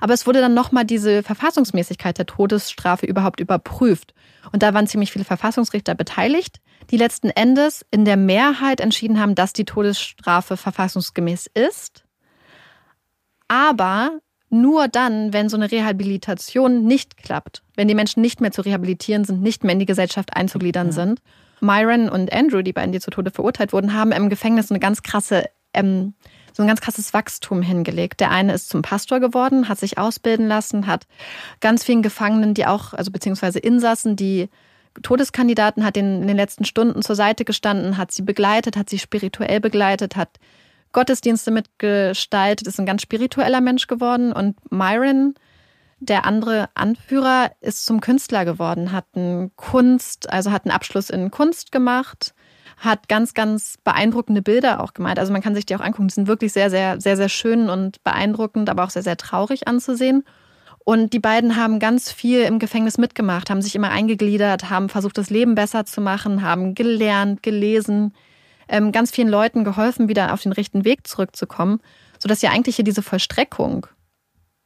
[0.00, 4.14] Aber es wurde dann nochmal diese Verfassungsmäßigkeit der Todesstrafe überhaupt überprüft.
[4.50, 6.58] Und da waren ziemlich viele Verfassungsrichter beteiligt,
[6.90, 12.07] die letzten Endes in der Mehrheit entschieden haben, dass die Todesstrafe verfassungsgemäß ist.
[13.48, 18.62] Aber nur dann, wenn so eine Rehabilitation nicht klappt, wenn die Menschen nicht mehr zu
[18.62, 20.92] rehabilitieren sind, nicht mehr in die Gesellschaft einzugliedern ja.
[20.92, 21.20] sind.
[21.60, 25.02] Myron und Andrew, die beiden, die zu Tode verurteilt wurden, haben im Gefängnis eine ganz
[25.02, 26.14] krasse, ähm,
[26.52, 28.20] so ein ganz krasses Wachstum hingelegt.
[28.20, 31.06] Der eine ist zum Pastor geworden, hat sich ausbilden lassen, hat
[31.60, 34.48] ganz vielen Gefangenen, die auch, also beziehungsweise Insassen, die
[35.02, 38.98] Todeskandidaten, hat den in den letzten Stunden zur Seite gestanden, hat sie begleitet, hat sie
[38.98, 40.30] spirituell begleitet, hat
[40.92, 44.32] Gottesdienste mitgestaltet, ist ein ganz spiritueller Mensch geworden.
[44.32, 45.34] Und Myron,
[46.00, 51.30] der andere Anführer, ist zum Künstler geworden, hat einen Kunst, also hat einen Abschluss in
[51.30, 52.34] Kunst gemacht,
[52.78, 55.18] hat ganz, ganz beeindruckende Bilder auch gemalt.
[55.18, 56.08] Also man kann sich die auch angucken.
[56.08, 59.66] Die sind wirklich sehr, sehr, sehr, sehr schön und beeindruckend, aber auch sehr, sehr traurig
[59.66, 60.24] anzusehen.
[60.88, 65.18] Und die beiden haben ganz viel im Gefängnis mitgemacht, haben sich immer eingegliedert, haben versucht,
[65.18, 68.14] das Leben besser zu machen, haben gelernt, gelesen,
[68.68, 71.80] ähm, ganz vielen Leuten geholfen, wieder auf den rechten Weg zurückzukommen,
[72.18, 73.86] sodass ja eigentlich hier diese Vollstreckung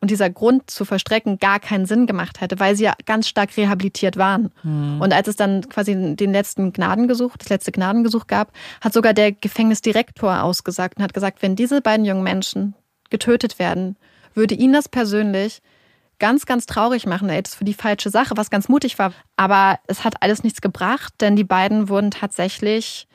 [0.03, 3.57] und dieser Grund zu verstrecken gar keinen Sinn gemacht hätte, weil sie ja ganz stark
[3.57, 4.51] rehabilitiert waren.
[4.65, 5.01] Mhm.
[5.01, 9.31] Und als es dann quasi den letzten Gnadengesuch, das letzte Gnadengesuch gab, hat sogar der
[9.31, 12.75] Gefängnisdirektor ausgesagt und hat gesagt, wenn diese beiden jungen Menschen
[13.11, 13.97] getötet werden,
[14.35, 15.63] würde ihn das persönlich
[16.19, 17.29] ganz, ganz traurig machen.
[17.29, 19.13] Er hält es für die falsche Sache, was ganz mutig war.
[19.37, 23.07] Aber es hat alles nichts gebracht, denn die beiden wurden tatsächlich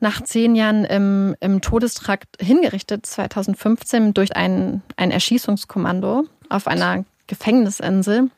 [0.00, 8.30] nach zehn Jahren im, im Todestrakt hingerichtet, 2015, durch ein, ein Erschießungskommando auf einer Gefängnisinsel.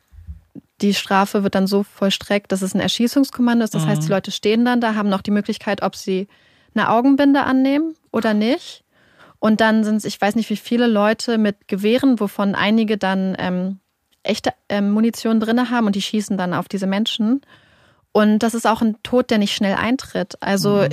[0.81, 3.75] Die Strafe wird dann so vollstreckt, dass es ein Erschießungskommando ist.
[3.75, 3.88] Das mhm.
[3.88, 4.12] heißt, die mhm.
[4.12, 6.27] Leute stehen dann da, haben noch die Möglichkeit, ob sie
[6.75, 8.83] eine Augenbinde annehmen oder nicht.
[9.38, 13.37] Und dann sind es, ich weiß nicht, wie viele Leute mit Gewehren, wovon einige dann
[13.38, 13.79] ähm,
[14.22, 17.42] echte ähm, Munition drin haben und die schießen dann auf diese Menschen.
[18.12, 20.37] Und das ist auch ein Tod, der nicht schnell eintritt.
[20.40, 20.88] Also mhm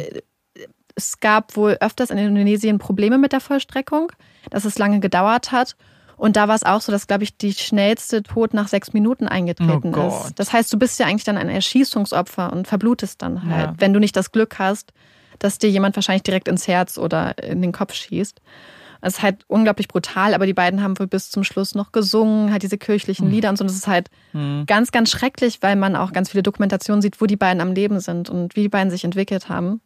[1.00, 4.12] es gab wohl öfters in Indonesien Probleme mit der Vollstreckung,
[4.50, 5.76] dass es lange gedauert hat.
[6.18, 9.28] Und da war es auch so, dass, glaube ich, die schnellste Tod nach sechs Minuten
[9.28, 10.34] eingetreten oh ist.
[10.38, 13.74] Das heißt, du bist ja eigentlich dann ein Erschießungsopfer und verblutest dann halt, ja.
[13.78, 14.92] wenn du nicht das Glück hast,
[15.40, 18.42] dass dir jemand wahrscheinlich direkt ins Herz oder in den Kopf schießt.
[19.02, 22.52] Es ist halt unglaublich brutal, aber die beiden haben wohl bis zum Schluss noch gesungen,
[22.52, 23.34] halt diese kirchlichen mhm.
[23.34, 23.64] Lieder und so.
[23.64, 24.66] Und das ist halt mhm.
[24.68, 28.02] ganz, ganz schrecklich, weil man auch ganz viele Dokumentationen sieht, wo die beiden am Leben
[28.02, 29.80] sind und wie die beiden sich entwickelt haben.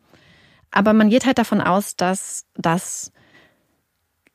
[0.74, 3.12] Aber man geht halt davon aus, dass das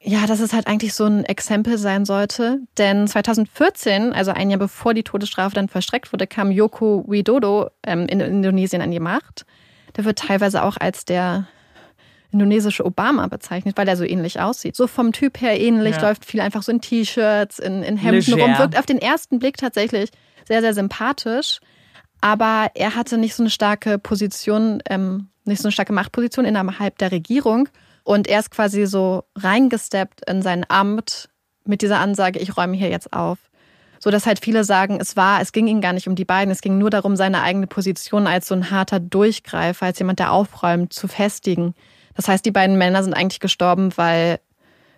[0.01, 2.61] ja, dass es halt eigentlich so ein Exempel sein sollte.
[2.79, 8.07] Denn 2014, also ein Jahr bevor die Todesstrafe dann verstreckt wurde, kam Joko Widodo ähm,
[8.07, 9.45] in Indonesien an die Macht.
[9.97, 11.49] Der wird teilweise auch als der
[12.31, 14.77] indonesische Obama bezeichnet, weil er so ähnlich aussieht.
[14.77, 16.03] So vom Typ her ähnlich, ja.
[16.03, 18.45] läuft viel einfach so in T-Shirts, in, in Hemden Leger.
[18.45, 20.11] rum, wirkt auf den ersten Blick tatsächlich
[20.47, 21.59] sehr, sehr sympathisch.
[22.21, 26.99] Aber er hatte nicht so eine starke Position, ähm, nicht so eine starke Machtposition innerhalb
[26.99, 27.69] der Regierung.
[28.05, 31.29] Und er ist quasi so reingesteppt in sein Amt
[31.65, 33.39] mit dieser Ansage, ich räume hier jetzt auf.
[34.01, 36.51] So dass halt viele sagen, es war, es ging ihm gar nicht um die beiden,
[36.53, 40.33] es ging nur darum, seine eigene Position als so ein harter Durchgreifer, als jemand, der
[40.33, 41.75] aufräumt, zu festigen.
[42.15, 44.41] Das heißt, die beiden Männer sind eigentlich gestorben, weil,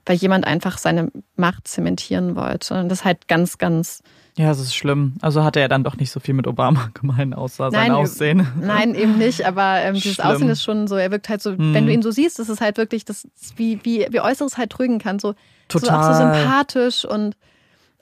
[0.07, 2.75] weil jemand einfach seine Macht zementieren wollte.
[2.75, 4.03] Und das ist halt ganz, ganz.
[4.41, 5.14] Ja, das ist schlimm.
[5.20, 8.47] Also hatte er dann doch nicht so viel mit Obama gemein, außer sein Aussehen.
[8.61, 9.45] Nein, eben nicht.
[9.47, 10.26] Aber ähm, dieses Schlimm.
[10.26, 11.74] Aussehen ist schon so, er wirkt halt so, Hm.
[11.74, 14.70] wenn du ihn so siehst, ist es halt wirklich, das wie, wie, wie Äußeres halt
[14.70, 15.18] trügen kann.
[15.18, 15.34] So,
[15.70, 16.14] so auch so Total.
[16.43, 17.36] sympathisch und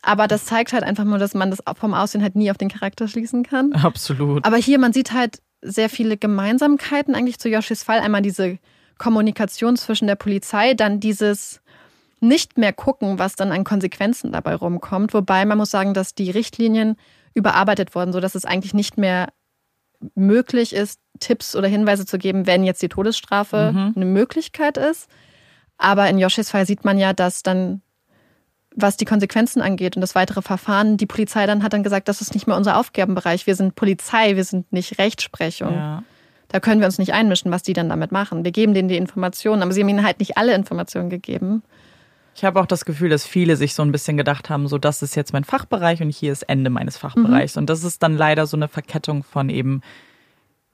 [0.01, 2.69] aber das zeigt halt einfach nur, dass man das vom Aussehen halt nie auf den
[2.69, 3.73] Charakter schließen kann.
[3.73, 4.45] Absolut.
[4.47, 7.99] Aber hier, man sieht halt sehr viele Gemeinsamkeiten eigentlich zu Yoshis Fall.
[7.99, 8.59] Einmal diese
[8.99, 11.61] Kommunikation zwischen der Polizei, dann dieses
[12.21, 15.15] nicht mehr gucken, was dann an Konsequenzen dabei rumkommt.
[15.15, 16.97] Wobei man muss sagen, dass die Richtlinien
[17.35, 19.29] überarbeitet wurden, sodass es eigentlich nicht mehr
[20.15, 23.93] möglich ist, Tipps oder Hinweise zu geben, wenn jetzt die Todesstrafe Mhm.
[23.97, 25.09] eine Möglichkeit ist.
[25.77, 27.83] Aber in Yoshis Fall sieht man ja, dass dann,
[28.75, 32.21] was die Konsequenzen angeht und das weitere Verfahren, die Polizei dann hat dann gesagt, das
[32.21, 33.47] ist nicht mehr unser Aufgabenbereich.
[33.47, 35.73] Wir sind Polizei, wir sind nicht Rechtsprechung.
[35.75, 36.03] Ja.
[36.49, 38.45] Da können wir uns nicht einmischen, was die dann damit machen.
[38.45, 41.63] Wir geben denen die Informationen, aber sie haben ihnen halt nicht alle Informationen gegeben.
[42.39, 45.03] Ich habe auch das Gefühl, dass viele sich so ein bisschen gedacht haben, so das
[45.03, 47.57] ist jetzt mein Fachbereich und hier ist Ende meines Fachbereichs.
[47.57, 49.83] Und das ist dann leider so eine Verkettung von eben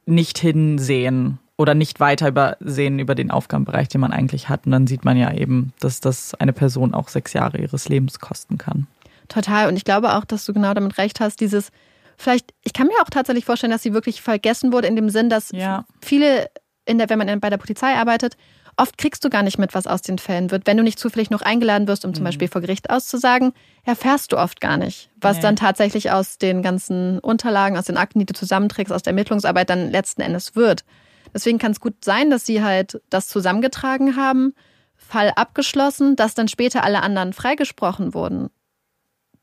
[0.04, 4.66] nicht hinsehen oder nicht weiter übersehen über den Aufgabenbereich, den man eigentlich hat.
[4.66, 8.20] Und dann sieht man ja eben, dass das eine Person auch sechs Jahre ihres Lebens
[8.20, 8.86] kosten kann.
[9.28, 9.66] Total.
[9.66, 11.70] Und ich glaube auch, dass du genau damit recht hast, dieses,
[12.18, 15.30] vielleicht, ich kann mir auch tatsächlich vorstellen, dass sie wirklich vergessen wurde, in dem Sinn,
[15.30, 15.86] dass Ja.
[16.02, 16.50] viele,
[16.84, 18.36] in der, wenn man bei der Polizei arbeitet,
[18.76, 20.66] oft kriegst du gar nicht mit, was aus den Fällen wird.
[20.66, 23.52] Wenn du nicht zufällig noch eingeladen wirst, um zum Beispiel vor Gericht auszusagen,
[23.84, 25.42] erfährst du oft gar nicht, was Nee.
[25.42, 29.70] dann tatsächlich aus den ganzen Unterlagen, aus den Akten, die du zusammenträgst, aus der Ermittlungsarbeit
[29.70, 30.84] dann letzten Endes wird.
[31.32, 34.54] Deswegen kann es gut sein, dass sie halt das zusammengetragen haben,
[34.96, 38.50] Fall abgeschlossen, dass dann später alle anderen freigesprochen wurden.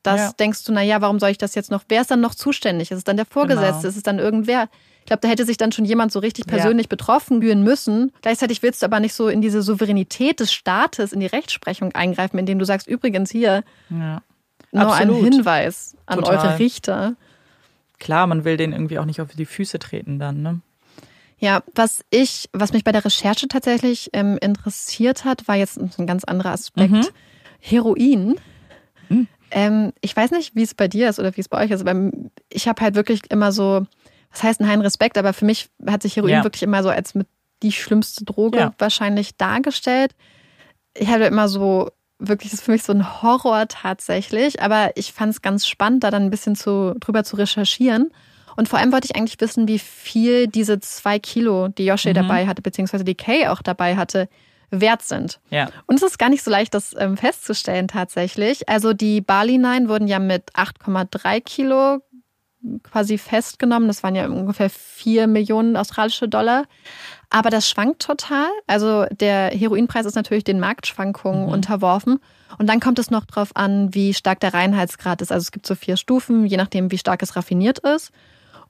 [0.02, 0.32] Das Ja.
[0.32, 1.82] denkst du, na ja, warum soll ich das jetzt noch?
[1.88, 2.90] Wer ist dann noch zuständig?
[2.90, 3.76] Ist es dann der Vorgesetzte?
[3.78, 3.88] Genau.
[3.88, 4.68] Ist es dann irgendwer?
[5.00, 6.56] Ich glaube, da hätte sich dann schon jemand so richtig Ja.
[6.56, 8.12] persönlich betroffen fühlen müssen.
[8.22, 12.38] Gleichzeitig willst du aber nicht so in diese Souveränität des Staates, in die Rechtsprechung eingreifen,
[12.38, 14.22] indem du sagst, übrigens hier Ja.
[14.72, 15.10] nur ein.
[15.12, 16.36] Hinweis an Total.
[16.36, 17.14] eure Richter.
[17.98, 20.60] Klar, man will den irgendwie auch nicht auf die Füße treten dann, ne?
[21.38, 26.06] Ja, was ich, was mich bei der Recherche tatsächlich ähm, interessiert hat, war jetzt ein
[26.06, 26.90] ganz anderer Aspekt.
[26.92, 27.06] Mhm.
[27.58, 28.36] Heroin.
[29.08, 29.26] Mhm.
[29.52, 31.86] Ähm, ich weiß nicht, wie es bei dir ist oder wie es bei euch ist,
[31.86, 32.10] aber
[32.48, 33.86] ich habe halt wirklich immer so,
[34.30, 36.44] was heißt ein heinen Respekt, aber für mich hat sich Heroin Ja.
[36.44, 37.26] wirklich immer so als mit
[37.62, 38.74] die schlimmste Droge Ja.
[38.78, 40.14] wahrscheinlich dargestellt.
[40.94, 45.12] Ich hatte immer so, wirklich, das ist für mich so ein Horror tatsächlich, aber ich
[45.12, 48.10] fand es ganz spannend, da dann ein bisschen zu, drüber zu recherchieren.
[48.56, 52.14] Und vor allem wollte ich eigentlich wissen, wie viel diese zwei Kilo, die Yoshi Mhm.
[52.14, 54.28] dabei hatte, beziehungsweise die Kay auch dabei hatte,
[54.72, 55.38] wert sind.
[55.50, 55.68] Ja.
[55.86, 58.68] Und es ist gar nicht so leicht, das ähm, festzustellen tatsächlich.
[58.68, 61.98] Also die Bali Nine wurden ja mit 8,3 Kilo
[62.84, 63.88] quasi festgenommen.
[63.88, 66.64] Das waren ja ungefähr 4 Millionen australische Dollar.
[67.28, 68.48] Aber das schwankt total.
[68.66, 71.52] Also der Heroinpreis ist natürlich den Marktschwankungen Mhm.
[71.52, 72.20] unterworfen.
[72.58, 75.32] Und dann kommt es noch darauf an, wie stark der Reinheitsgrad ist.
[75.32, 78.10] Also es gibt so vier Stufen, je nachdem, wie stark es raffiniert ist.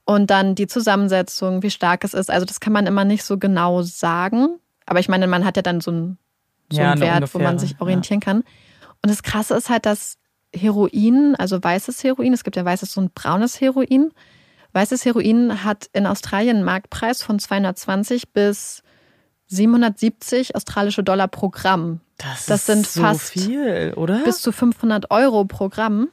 [0.05, 2.29] Und dann die Zusammensetzung, wie stark es ist.
[2.31, 4.59] Also das kann man immer nicht so genau sagen.
[4.85, 6.17] Aber ich meine, man hat ja dann so einen,
[6.71, 8.43] so Ja, einen eine Wert, wo man sich orientieren kann.
[9.01, 10.17] Und das Krasse ist halt, dass
[10.55, 14.11] Heroin, also weißes Heroin, es gibt ja weißes und braunes Heroin.
[14.73, 18.81] Weißes Heroin hat in Australien einen Marktpreis von 220 bis
[19.47, 22.01] 770 australische Dollar pro Gramm.
[22.17, 24.19] Das, Das ist sind so fast viel, oder?
[24.23, 26.09] bis zu 500 Euro pro Gramm.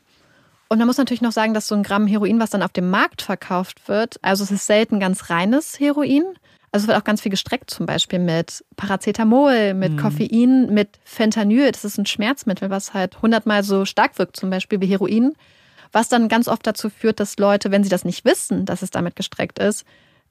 [0.69, 2.91] Und man muss natürlich noch sagen, dass so ein Gramm Heroin, was dann auf dem
[2.91, 6.23] Markt verkauft wird, also es ist selten ganz reines Heroin.
[6.73, 9.97] Also es wird auch ganz viel gestreckt, zum Beispiel mit Paracetamol, mit Mhm.
[9.97, 11.73] Koffein, mit Fentanyl.
[11.73, 15.33] Das ist ein Schmerzmittel, was halt hundertmal so stark wirkt, zum Beispiel wie Heroin.
[15.93, 18.91] Was dann ganz oft dazu führt, dass Leute, wenn sie das nicht wissen, dass es
[18.91, 19.85] damit gestreckt ist,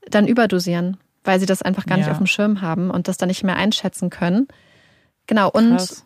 [0.09, 2.13] dann überdosieren, weil sie das einfach gar nicht Ja.
[2.13, 4.47] auf dem Schirm haben und das dann nicht mehr einschätzen können.
[5.27, 6.05] Genau, und Krass.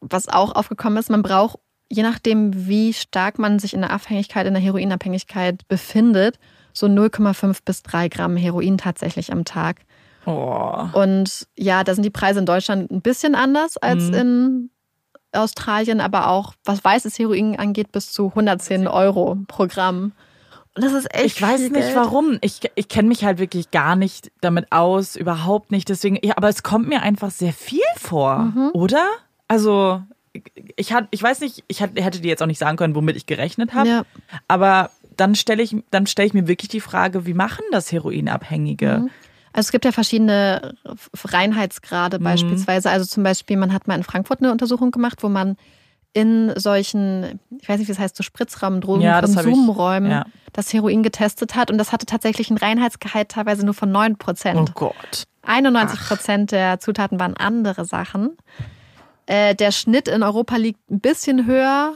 [0.00, 1.58] was auch aufgekommen ist, man braucht,
[1.90, 6.38] je nachdem, wie stark man sich in der Abhängigkeit, in der Heroinabhängigkeit befindet,
[6.76, 9.78] so 0,5 bis 3 Gramm Heroin tatsächlich am Tag.
[10.26, 10.84] Oh.
[10.92, 14.14] Und ja, da sind die Preise in Deutschland ein bisschen anders als Mhm.
[14.14, 14.70] in
[15.32, 20.12] Australien, aber auch, was weißes Heroin angeht, bis zu 110 Euro pro Gramm.
[20.74, 21.96] Und das ist echt Ich weiß nicht Geld.
[21.96, 22.38] warum.
[22.42, 25.88] Ich, ich kenne mich halt wirklich gar nicht damit aus, überhaupt nicht.
[25.88, 28.70] Deswegen, ja, aber es kommt mir einfach sehr viel vor, Mhm.
[28.74, 29.06] oder?
[29.48, 30.02] Also,
[30.76, 33.24] ich, hat, ich weiß nicht, ich hätte dir jetzt auch nicht sagen können, womit ich
[33.26, 33.88] gerechnet habe.
[33.88, 34.02] Ja.
[34.48, 38.98] Aber dann stelle ich, dann stelle ich mir wirklich die Frage, wie machen das Heroinabhängige?
[39.02, 39.10] Mhm.
[39.52, 40.74] Also es gibt ja verschiedene
[41.24, 42.24] Reinheitsgrade Mhm.
[42.24, 42.90] beispielsweise.
[42.90, 45.56] Also zum Beispiel, man hat mal in Frankfurt eine Untersuchung gemacht, wo man
[46.12, 50.24] in solchen, ich weiß nicht, wie es heißt, so Spritzraum, Ja, das Drogenkonsumräumen ja.
[50.52, 54.16] das Heroin getestet hat und das hatte tatsächlich einen Reinheitsgehalt teilweise nur von 9% Oh
[54.16, 54.74] Prozent.
[54.74, 55.24] Gott.
[55.42, 58.36] 91 Prozent der Zutaten waren andere Sachen.
[59.26, 61.94] Äh, der Schnitt in Europa liegt ein bisschen höher.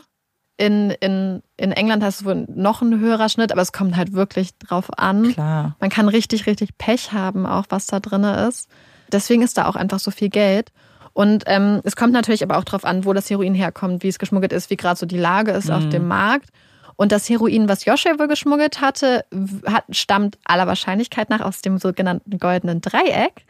[0.60, 4.12] In, in, in England hast du wohl noch ein höherer Schnitt, aber es kommt halt
[4.12, 5.32] wirklich drauf an.
[5.32, 5.74] Klar.
[5.80, 8.68] Man kann richtig, richtig Pech haben, auch was da drin ist.
[9.10, 10.70] Deswegen ist da auch einfach so viel Geld.
[11.14, 14.18] Und ähm, es kommt natürlich aber auch drauf an, wo das Heroin herkommt, wie es
[14.18, 16.50] geschmuggelt ist, wie gerade so die Lage ist auf dem Markt.
[16.96, 19.24] Und das Heroin, was Joshua wohl geschmuggelt hatte,
[19.64, 23.46] hat, stammt aller Wahrscheinlichkeit nach aus dem sogenannten goldenen Dreieck.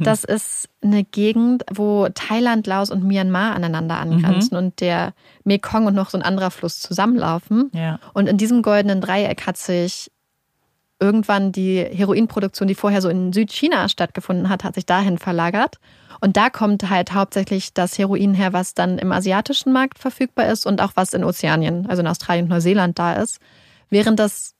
[0.00, 5.14] Das ist eine Gegend, wo Thailand, Laos und Myanmar aneinander angrenzen und der
[5.44, 7.70] Mekong und noch so ein anderer Fluss zusammenlaufen.
[7.74, 7.98] Ja.
[8.14, 10.10] Und in diesem goldenen Dreieck hat sich
[11.00, 15.78] irgendwann die Heroinproduktion, die vorher so in Südchina stattgefunden hat, hat sich dahin verlagert.
[16.20, 20.64] Und da kommt halt hauptsächlich das Heroin her, was dann im asiatischen Markt verfügbar ist
[20.64, 23.40] und auch was in Ozeanien, also in Australien und Neuseeland da ist.
[23.90, 24.54] Während das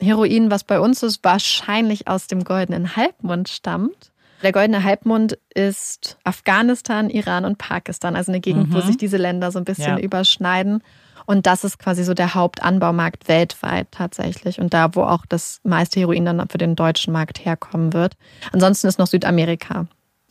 [0.00, 4.11] Heroin, was bei uns ist, wahrscheinlich aus dem goldenen Halbmond stammt.
[4.42, 9.50] Der goldene Halbmond ist Afghanistan, Iran und Pakistan, also eine Gegend, wo sich diese Länder
[9.52, 10.02] so ein bisschen Ja.
[10.04, 10.82] überschneiden.
[11.26, 14.58] Und das ist quasi so der Hauptanbaumarkt weltweit tatsächlich.
[14.60, 18.16] Und da, wo auch das meiste Heroin dann für den deutschen Markt herkommen wird.
[18.52, 19.86] Ansonsten ist noch Südamerika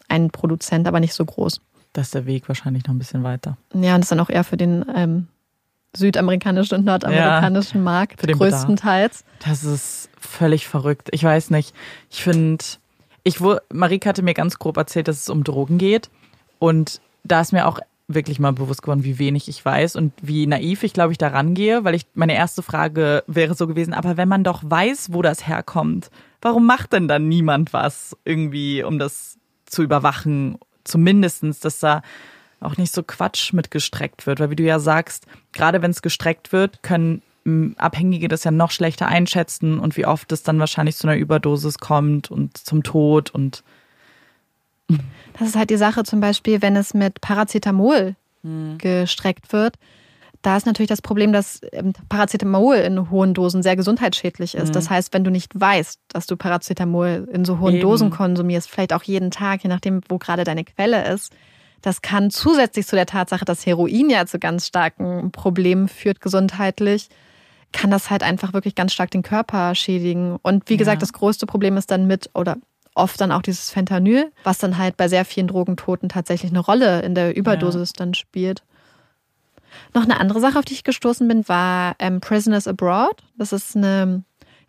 [0.09, 1.61] ein Produzent, aber nicht so groß.
[1.93, 3.57] Das ist der Weg wahrscheinlich noch ein bisschen weiter.
[3.73, 5.27] Ja, und das ist dann auch eher für den ähm,
[5.95, 8.59] südamerikanischen und nordamerikanischen Markt für den Bedarf.
[8.61, 9.23] größtenteils.
[9.45, 11.09] Das ist völlig verrückt.
[11.11, 11.73] Ich weiß nicht.
[12.09, 12.63] Ich finde,
[13.23, 13.39] ich
[13.71, 16.09] Marike hatte mir ganz grob erzählt, dass es um Drogen geht.
[16.59, 20.47] Und da ist mir auch wirklich mal bewusst geworden, wie wenig ich weiß und wie
[20.47, 24.17] naiv ich, glaube ich, da rangehe, weil ich, meine erste Frage wäre so gewesen, aber
[24.17, 26.09] wenn man doch weiß, wo das herkommt,
[26.41, 30.57] warum macht denn dann niemand was irgendwie, um das zu überwachen?
[30.83, 32.01] Zumindestens, dass da
[32.59, 36.01] auch nicht so Quatsch mit gestreckt wird, weil wie du ja sagst, gerade wenn es
[36.01, 37.21] gestreckt wird, können
[37.77, 41.79] Abhängige das ja noch schlechter einschätzen und wie oft es dann wahrscheinlich zu einer Überdosis
[41.79, 43.63] kommt und zum Tod und
[45.39, 48.77] Das ist halt die Sache zum Beispiel, wenn es mit Paracetamol Hm.
[48.79, 49.75] gestreckt wird.
[50.41, 54.75] Da ist natürlich das Problem, dass ähm, Paracetamol in hohen Dosen sehr gesundheitsschädlich ist.
[54.75, 57.81] Das heißt, wenn du nicht weißt, dass du Paracetamol in so hohen Eben.
[57.81, 61.31] Dosen konsumierst, vielleicht auch jeden Tag, je nachdem, wo gerade deine Quelle ist,
[61.83, 67.09] das kann zusätzlich zu der Tatsache, dass Heroin ja zu ganz starken Problemen führt gesundheitlich,
[67.71, 70.37] kann das halt einfach wirklich ganz stark den Körper schädigen.
[70.41, 70.77] Und wie Ja.
[70.79, 72.57] gesagt, das größte Problem ist dann mit oder
[72.95, 77.01] oft dann auch dieses Fentanyl, was dann halt bei sehr vielen Drogentoten tatsächlich eine Rolle
[77.01, 78.63] in der Überdosis dann spielt.
[79.93, 83.23] Noch eine andere Sache, auf die ich gestoßen bin, war ähm, Prisoners Abroad.
[83.37, 84.23] Das ist eine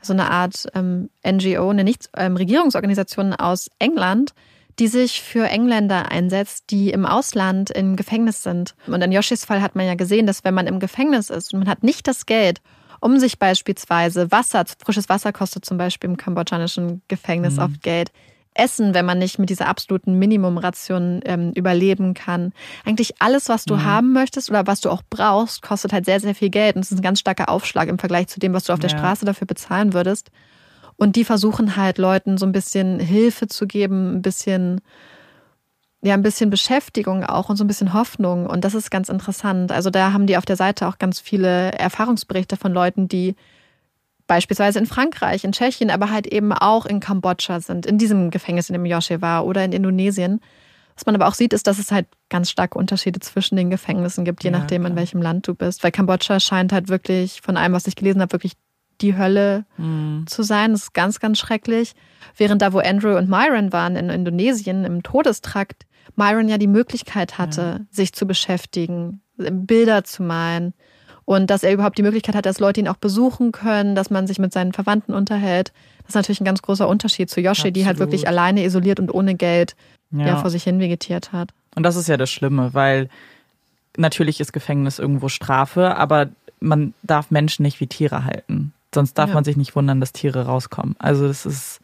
[0.04, 4.34] so eine Art ähm, NGO, eine Nichtregierungsorganisation aus England,
[4.78, 8.74] die sich für Engländer einsetzt, die im Ausland im Gefängnis sind.
[8.86, 11.60] Und in Yoshis Fall hat man ja gesehen, dass wenn man im Gefängnis ist und
[11.60, 12.60] man hat nicht das Geld,
[13.02, 18.12] um sich beispielsweise Wasser, frisches Wasser kostet zum Beispiel im kambodschanischen Gefängnis oft Geld,
[18.54, 22.52] Essen, wenn man nicht mit dieser absoluten Minimumration ähm, überleben kann.
[22.84, 26.34] Eigentlich alles, was du haben möchtest oder was du auch brauchst, kostet halt sehr, sehr
[26.34, 26.76] viel Geld.
[26.76, 28.90] Und es ist ein ganz starker Aufschlag im Vergleich zu dem, was du auf der
[28.90, 28.98] Ja.
[28.98, 30.30] Straße dafür bezahlen würdest.
[30.96, 34.80] Und die versuchen halt Leuten so ein bisschen Hilfe zu geben, ein bisschen,
[36.04, 38.46] ja, ein bisschen Beschäftigung auch und so ein bisschen Hoffnung.
[38.46, 39.70] Und das ist ganz interessant.
[39.70, 43.36] Also da haben die auf der Seite auch ganz viele Erfahrungsberichte von Leuten, die
[44.26, 48.68] beispielsweise in Frankreich, in Tschechien, aber halt eben auch in Kambodscha sind, in diesem Gefängnis,
[48.68, 50.40] in dem Yoshi war oder in Indonesien.
[50.96, 54.24] Was man aber auch sieht, ist, dass es halt ganz starke Unterschiede zwischen den Gefängnissen
[54.24, 54.96] gibt, je Ja, nachdem, in klar.
[54.96, 55.84] welchem Land du bist.
[55.84, 58.54] Weil Kambodscha scheint halt wirklich, von allem, was ich gelesen habe, wirklich
[59.00, 60.72] die Hölle hm, zu sein.
[60.72, 61.94] Das ist ganz, ganz schrecklich.
[62.36, 65.86] Während da, wo Andrew und Myron waren in Indonesien im Todestrakt,
[66.16, 70.74] Myron ja die Möglichkeit hatte, sich zu beschäftigen, Bilder zu malen
[71.24, 74.26] und dass er überhaupt die Möglichkeit hat, dass Leute ihn auch besuchen können, dass man
[74.26, 75.72] sich mit seinen Verwandten unterhält.
[76.02, 78.12] Das ist natürlich ein ganz großer Unterschied zu Yoshi, die halt Absolut.
[78.12, 79.76] wirklich alleine isoliert und ohne Geld
[80.10, 80.26] ja.
[80.26, 80.36] ja.
[80.36, 81.50] vor sich hin vegetiert hat.
[81.74, 83.08] Und das ist ja das Schlimme, weil
[83.96, 86.28] natürlich ist Gefängnis irgendwo Strafe, aber
[86.60, 88.72] man darf Menschen nicht wie Tiere halten.
[88.94, 89.34] Sonst darf Ja.
[89.34, 90.96] man sich nicht wundern, dass Tiere rauskommen.
[90.98, 91.80] Also das ist,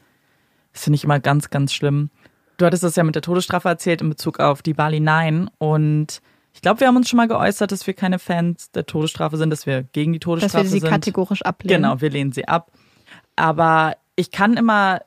[0.73, 2.11] das finde ich immer ganz, ganz schlimm.
[2.59, 6.21] Du hattest das ja mit der Todesstrafe erzählt in Bezug auf die Bali 9 und
[6.53, 9.51] ich glaube, wir haben uns schon mal geäußert, dass wir keine Fans der Todesstrafe sind,
[9.51, 10.91] dass wir gegen die Dass Todesstrafe wir sie sind.
[10.91, 11.83] kategorisch ablehnen.
[11.83, 12.73] Genau, wir lehnen sie ab.
[13.37, 15.01] Aber ich kann immer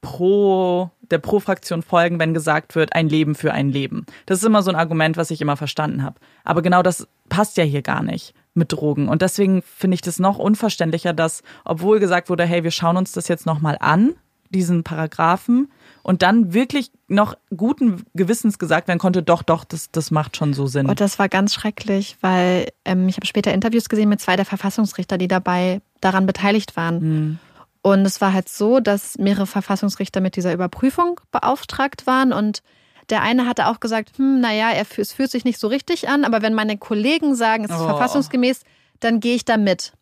[0.00, 4.04] pro der Pro-Fraktion folgen, wenn gesagt wird, ein Leben für ein Leben.
[4.26, 6.20] Das ist immer so ein Argument, was ich immer verstanden habe.
[6.44, 8.34] Aber genau das passt ja hier gar nicht.
[8.54, 9.08] mit Drogen.
[9.08, 13.12] Und deswegen finde ich das noch unverständlicher, dass, obwohl gesagt wurde, hey, wir schauen uns
[13.12, 14.14] das jetzt nochmal an,
[14.50, 15.70] diesen Paragraphen,
[16.08, 20.54] und dann wirklich noch guten Gewissens gesagt werden konnte, doch, doch, das, das macht schon
[20.54, 20.86] so Sinn.
[20.86, 24.46] Und das war ganz schrecklich, weil ähm, ich habe später Interviews gesehen mit zwei der
[24.46, 27.00] Verfassungsrichter, die dabei daran beteiligt waren.
[27.00, 27.38] Mhm.
[27.82, 32.62] Und es war halt so, dass mehrere Verfassungsrichter mit dieser Überprüfung beauftragt waren und
[33.10, 36.24] der eine hatte auch gesagt, hm, naja, er, es fühlt sich nicht so richtig an,
[36.24, 37.86] aber wenn meine Kollegen sagen, es ist oh.
[37.86, 38.62] verfassungsgemäß,
[39.00, 39.92] dann gehe ich da mit.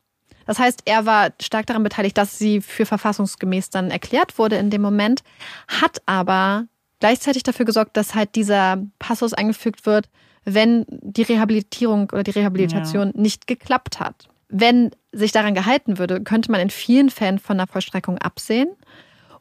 [0.47, 4.71] Das heißt, er war stark daran beteiligt, dass sie für verfassungsgemäß dann erklärt wurde in
[4.71, 5.23] dem Moment,
[5.69, 6.67] hat aber
[7.01, 10.09] gleichzeitig dafür gesorgt, dass halt dieser Passus eingefügt wird,
[10.45, 13.21] wenn die Rehabilitierung oder die Rehabilitation ja.
[13.21, 14.29] nicht geklappt hat.
[14.49, 18.69] Wenn sich daran gehalten würde, könnte man in vielen Fällen von der Vollstreckung absehen.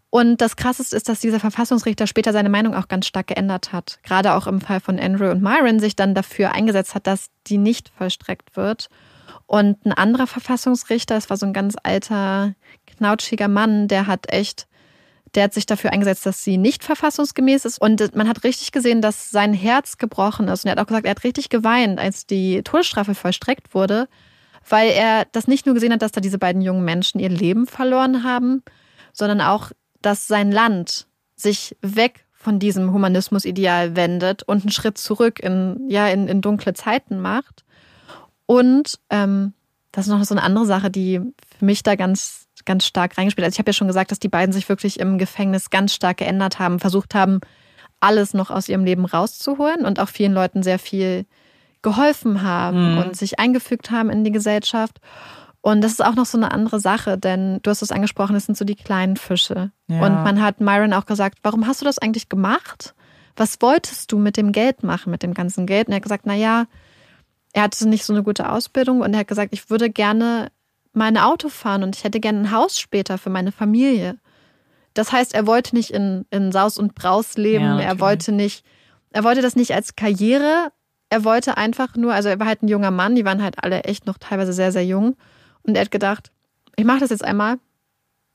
[0.09, 3.99] Und das Krasseste ist, dass dieser Verfassungsrichter später seine Meinung auch ganz stark geändert hat.
[4.01, 7.57] Gerade auch im Fall von Andrew und Myron sich dann dafür eingesetzt hat, dass die
[7.57, 8.89] nicht vollstreckt wird.
[9.47, 12.55] Und ein anderer Verfassungsrichter, es war so ein ganz alter,
[12.87, 14.67] knautschiger Mann, der hat echt,
[15.35, 17.79] der hat sich dafür eingesetzt, dass sie nicht verfassungsgemäß ist.
[17.79, 20.63] Und man hat richtig gesehen, dass sein Herz gebrochen ist.
[20.63, 24.07] Und er hat auch gesagt, er hat richtig geweint, als die Todesstrafe vollstreckt wurde,
[24.67, 27.67] weil er das nicht nur gesehen hat, dass da diese beiden jungen Menschen ihr Leben
[27.67, 28.63] verloren haben,
[29.13, 29.71] sondern auch,
[30.01, 36.07] dass sein Land sich weg von diesem Humanismus-Ideal wendet und einen Schritt zurück in, ja,
[36.07, 37.64] in, in dunkle Zeiten macht.
[38.45, 39.53] Und ähm,
[39.91, 41.21] das ist noch so eine andere Sache, die
[41.57, 43.47] für mich da ganz, ganz stark reingespielt hat.
[43.47, 46.17] Also ich habe ja schon gesagt, dass die beiden sich wirklich im Gefängnis ganz stark
[46.17, 47.39] geändert haben, versucht haben,
[47.99, 51.25] alles noch aus ihrem Leben rauszuholen und auch vielen Leuten sehr viel
[51.81, 52.97] geholfen haben mhm.
[52.97, 54.99] und sich eingefügt haben in die Gesellschaft.
[55.61, 58.45] Und das ist auch noch so eine andere Sache, denn du hast es angesprochen, es
[58.45, 59.71] sind so die kleinen Fische.
[59.87, 60.05] Ja.
[60.05, 62.93] Und man hat Myron auch gesagt, warum hast du das eigentlich gemacht?
[63.35, 65.87] Was wolltest du mit dem Geld machen, mit dem ganzen Geld?
[65.87, 66.65] Und er hat gesagt, na ja,
[67.55, 70.51] er hatte nicht so eine gute Ausbildung und er hat gesagt, ich würde gerne
[70.91, 74.17] mein Auto fahren und ich hätte gerne ein Haus später für meine Familie.
[74.93, 78.65] Das heißt, er wollte nicht in, in Saus und Braus leben, ja, er wollte nicht,
[79.11, 80.73] er wollte das nicht als Karriere,
[81.09, 83.85] er wollte einfach nur, also er war halt ein junger Mann, die waren halt alle
[83.85, 85.15] echt noch teilweise sehr, sehr jung.
[85.63, 86.33] Und er hat gedacht,
[86.75, 87.57] ich mache das jetzt einmal,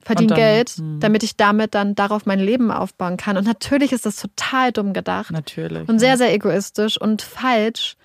[0.03, 0.83] verdiene Geld, mh.
[0.83, 1.01] Hm.
[1.01, 3.37] damit ich damit dann darauf mein Leben aufbauen kann.
[3.37, 5.31] Und natürlich ist das total dumm gedacht.
[5.31, 5.87] Natürlich.
[5.91, 7.99] Und sehr, sehr egoistisch und falsch.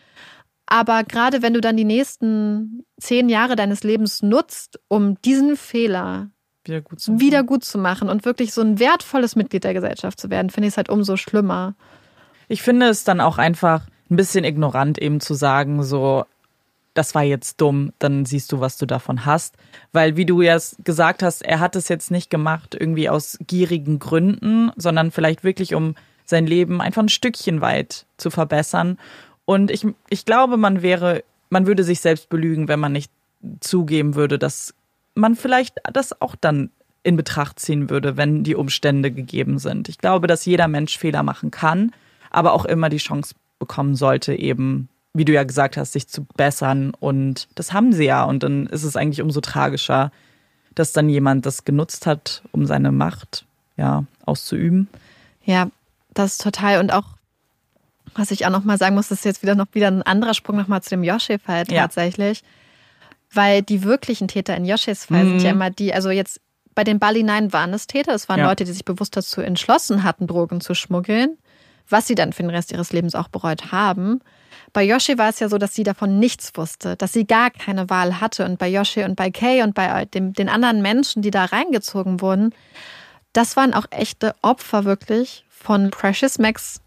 [0.68, 6.30] Aber gerade wenn du dann die nächsten zehn Jahre deines Lebens nutzt, um diesen Fehler
[6.64, 10.20] wieder gut zu, wieder gut zu machen und wirklich so ein wertvolles Mitglied der Gesellschaft
[10.20, 11.76] zu werden, finde ich es halt umso schlimmer.
[12.48, 16.26] Ich finde es dann auch einfach ein bisschen ignorant, eben zu sagen, so,
[16.94, 19.56] das war jetzt dumm, dann siehst du, was du davon hast.
[19.92, 24.00] Weil, wie du ja gesagt hast, er hat es jetzt nicht gemacht irgendwie aus gierigen
[24.00, 25.96] Gründen, sondern vielleicht wirklich, um
[26.26, 28.98] sein Leben einfach ein Stückchen weit zu verbessern.
[29.46, 33.12] Und ich, ich glaube, man wäre, man würde sich selbst belügen, wenn man nicht
[33.60, 34.74] zugeben würde, dass
[35.14, 36.72] man vielleicht das auch dann
[37.04, 39.88] in Betracht ziehen würde, wenn die Umstände gegeben sind.
[39.90, 41.92] Ich glaube, dass jeder Mensch Fehler machen kann,
[42.32, 46.26] aber auch immer die Chance bekommen sollte, eben, wie du ja gesagt hast, sich zu
[46.36, 46.92] bessern.
[47.00, 48.24] Und das haben sie ja.
[48.24, 50.12] Und dann ist es eigentlich umso tragischer,
[50.74, 53.46] dass dann jemand das genutzt hat, um seine Macht
[53.78, 54.88] ja auszuüben.
[55.44, 55.70] Ja,
[56.14, 56.80] das ist total.
[56.80, 57.16] Und auch
[58.16, 60.58] was ich auch noch mal sagen muss, ist jetzt wieder noch wieder ein anderer Sprung
[60.58, 62.42] noch mal zu dem Yoshi-Fall tatsächlich.
[62.42, 62.48] Ja.
[63.34, 65.30] Weil die wirklichen Täter in Yoshis Fall mhm.
[65.32, 66.40] sind ja immer die, also jetzt
[66.74, 68.48] bei den Bali 9 waren es Täter, es waren ja.
[68.48, 71.38] Leute, die sich bewusst dazu entschlossen hatten, Drogen zu schmuggeln,
[71.90, 74.22] was sie dann für den Rest ihres Lebens auch bereut haben.
[74.74, 77.90] Bei Yoshi war es ja so, dass sie davon nichts wusste, dass sie gar keine
[77.90, 78.46] Wahl hatte.
[78.46, 82.20] Und bei Yoshi und bei Kay und bei dem, den anderen Menschen, die da reingezogen
[82.20, 82.54] wurden,
[83.32, 86.82] das waren auch echte Opfer wirklich von Precious Max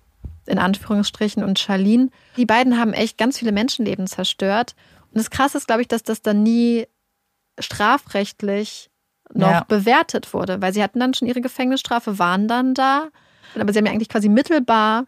[0.48, 2.08] in Anführungsstrichen und Charlene.
[2.36, 4.74] Die beiden haben echt ganz viele Menschenleben zerstört.
[5.12, 6.86] Und das Krasse ist, glaube ich, dass das dann nie
[7.58, 8.90] strafrechtlich
[9.34, 9.64] noch ja.
[9.68, 13.08] bewertet wurde, weil sie hatten dann schon ihre Gefängnisstrafe, waren dann da.
[13.58, 15.06] Aber sie haben ja eigentlich quasi mittelbar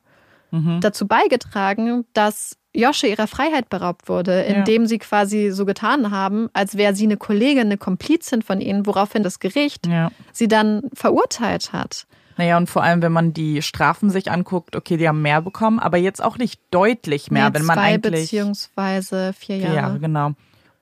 [0.51, 0.81] mhm.
[0.81, 4.89] dazu beigetragen, dass Josche ihrer Freiheit beraubt wurde, indem ja.
[4.89, 9.23] sie quasi so getan haben, als wäre sie eine Kollegin, eine Komplizin von ihnen, woraufhin
[9.23, 10.11] das Gericht ja.
[10.33, 12.07] sie dann verurteilt hat.
[12.41, 15.79] Naja, und vor allem, wenn man die Strafen sich anguckt, okay, die haben mehr bekommen,
[15.79, 18.23] aber jetzt auch nicht deutlich mehr, nee, wenn man zwei eigentlich.
[18.23, 19.75] beziehungsweise vier Jahre.
[19.75, 20.33] Ja, genau.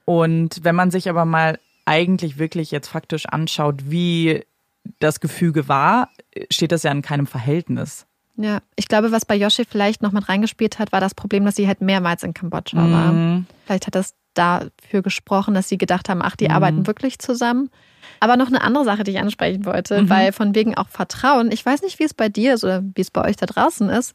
[0.05, 4.47] Und wenn man sich aber mal eigentlich wirklich jetzt faktisch anschaut, wie
[5.01, 6.11] das Gefüge war,
[6.49, 8.07] steht das ja in keinem Verhältnis.
[8.37, 11.57] Ja, ich glaube, was bei Yoshi vielleicht noch mit reingespielt hat, war das Problem, dass
[11.57, 12.93] sie halt mehrmals in Kambodscha mhm.
[12.93, 13.43] war.
[13.67, 16.55] Vielleicht hat das dafür gesprochen, dass sie gedacht haben, ach, die mhm.
[16.55, 17.71] arbeiten wirklich zusammen.
[18.21, 20.11] Aber noch eine andere Sache, die ich ansprechen wollte, mhm.
[20.11, 21.53] weil von wegen auch Vertrauen.
[21.53, 23.89] Ich weiß nicht, wie es bei dir ist oder wie es bei euch da draußen
[23.91, 24.15] ist.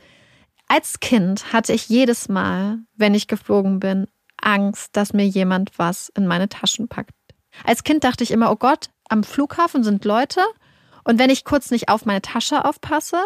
[0.68, 4.08] Als Kind hatte ich jedes Mal, wenn ich geflogen bin,
[4.42, 7.12] Angst, dass mir jemand was in meine Taschen packt.
[7.64, 10.42] Als Kind dachte ich immer, oh Gott, am Flughafen sind Leute
[11.04, 13.18] und wenn ich kurz nicht auf meine Tasche aufpasse,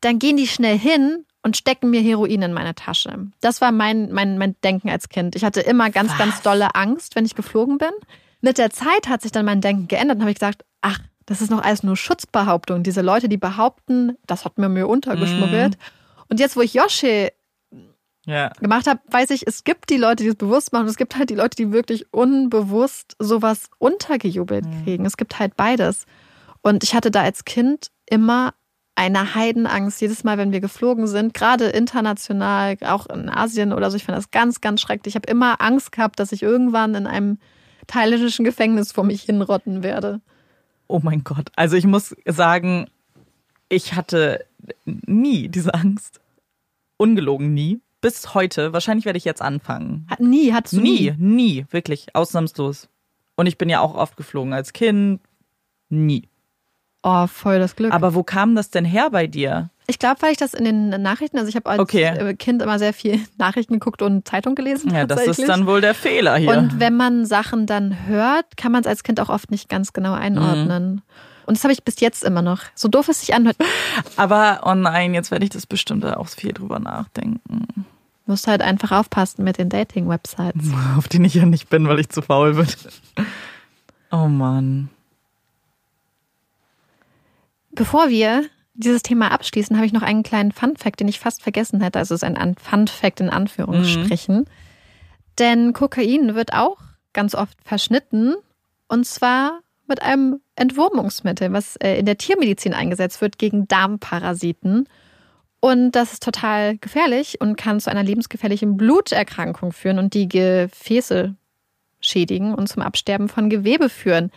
[0.00, 3.28] dann gehen die schnell hin und stecken mir Heroin in meine Tasche.
[3.40, 5.34] Das war mein, mein, mein Denken als Kind.
[5.36, 6.18] Ich hatte immer ganz, Was?
[6.18, 7.92] ganz dolle Angst, wenn ich geflogen bin.
[8.40, 11.40] Mit der Zeit hat sich dann mein Denken geändert und habe ich gesagt, ach, das
[11.40, 12.82] ist noch alles nur Schutzbehauptung.
[12.82, 15.76] Diese Leute, die behaupten, das hat mir mir untergeschmuggelt.
[15.76, 15.80] Mm.
[16.28, 17.28] Und jetzt, wo ich Yoshi
[18.26, 18.48] ja.
[18.60, 20.84] gemacht habe, weiß ich, es gibt die Leute, die es bewusst machen.
[20.84, 24.84] Und es gibt halt die Leute, die wirklich unbewusst sowas untergejubelt mm.
[24.84, 25.06] kriegen.
[25.06, 26.06] Es gibt halt beides.
[26.62, 28.54] Und ich hatte da als Kind immer
[29.00, 33.96] eine Heidenangst jedes Mal, wenn wir geflogen sind, gerade international, auch in Asien oder so.
[33.96, 35.12] Ich fand das ganz, ganz schrecklich.
[35.12, 37.38] Ich habe immer Angst gehabt, dass ich irgendwann in einem
[37.86, 40.20] thailändischen Gefängnis vor mich hinrotten werde.
[40.86, 41.50] Oh mein Gott.
[41.56, 42.90] Also ich muss sagen,
[43.70, 44.44] ich hatte
[44.84, 46.20] nie diese Angst.
[46.98, 47.80] Ungelogen nie.
[48.02, 48.74] Bis heute.
[48.74, 50.06] Wahrscheinlich werde ich jetzt anfangen.
[50.10, 51.12] Hat, nie, hattest du nie?
[51.12, 52.14] Nie, nie, wirklich.
[52.14, 52.90] Ausnahmslos.
[53.34, 55.22] Und ich bin ja auch oft geflogen als Kind.
[55.88, 56.28] Nie.
[57.02, 57.92] Oh, voll das Glück.
[57.92, 59.70] Aber wo kam das denn her bei dir?
[59.86, 62.34] Ich glaube, weil ich das in den Nachrichten, also ich habe als okay.
[62.36, 64.94] Kind immer sehr viel Nachrichten geguckt und Zeitung gelesen.
[64.94, 66.50] Ja, das ist dann wohl der Fehler hier.
[66.50, 69.92] Und wenn man Sachen dann hört, kann man es als Kind auch oft nicht ganz
[69.92, 70.92] genau einordnen.
[70.92, 71.02] Mhm.
[71.46, 72.60] Und das habe ich bis jetzt immer noch.
[72.74, 73.56] So doof es sich anhört.
[74.16, 77.66] Aber oh nein, jetzt werde ich das bestimmt auch viel drüber nachdenken.
[77.74, 77.82] Du
[78.32, 80.70] musst halt einfach aufpassen mit den Dating-Websites.
[80.96, 82.68] Auf denen ich ja nicht bin, weil ich zu faul bin.
[84.12, 84.90] Oh Mann.
[87.80, 91.80] Bevor wir dieses Thema abschließen, habe ich noch einen kleinen Fun-Fact, den ich fast vergessen
[91.80, 91.98] hätte.
[91.98, 94.40] Also es ist ein Fun-Fact in Anführungsstrichen.
[94.40, 94.44] Mhm.
[95.38, 96.76] Denn Kokain wird auch
[97.14, 98.34] ganz oft verschnitten
[98.86, 104.86] und zwar mit einem Entwurmungsmittel, was äh, in der Tiermedizin eingesetzt wird gegen Darmparasiten.
[105.60, 111.34] Und das ist total gefährlich und kann zu einer lebensgefährlichen Bluterkrankung führen und die Gefäße
[112.02, 114.30] schädigen und zum Absterben von Gewebe führen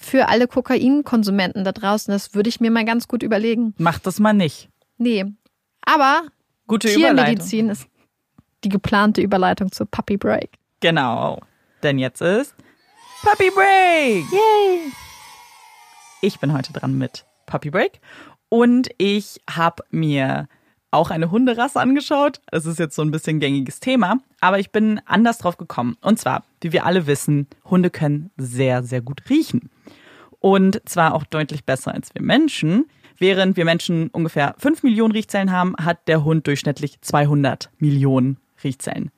[0.00, 2.10] für alle Kokainkonsumenten da draußen.
[2.10, 3.74] Das würde ich mir mal ganz gut überlegen.
[3.78, 4.68] Macht das mal nicht.
[4.98, 5.26] Nee.
[5.82, 6.22] Aber
[6.66, 7.86] Gute Tiermedizin ist
[8.64, 10.50] die geplante Überleitung zu Puppy Break.
[10.80, 11.40] Genau.
[11.82, 12.54] Denn jetzt ist
[13.22, 14.24] Puppy Break.
[14.32, 14.92] Yay.
[16.22, 18.00] Ich bin heute dran mit Puppy Break
[18.48, 20.48] und ich habe mir
[20.90, 22.40] auch eine Hunderasse angeschaut.
[22.50, 25.96] Es ist jetzt so ein bisschen gängiges Thema, aber ich bin anders drauf gekommen.
[26.00, 29.70] Und zwar, wie wir alle wissen, Hunde können sehr, sehr gut riechen.
[30.40, 32.86] Und zwar auch deutlich besser als wir Menschen.
[33.18, 39.10] Während wir Menschen ungefähr 5 Millionen Riechzellen haben, hat der Hund durchschnittlich 200 Millionen Riechzellen.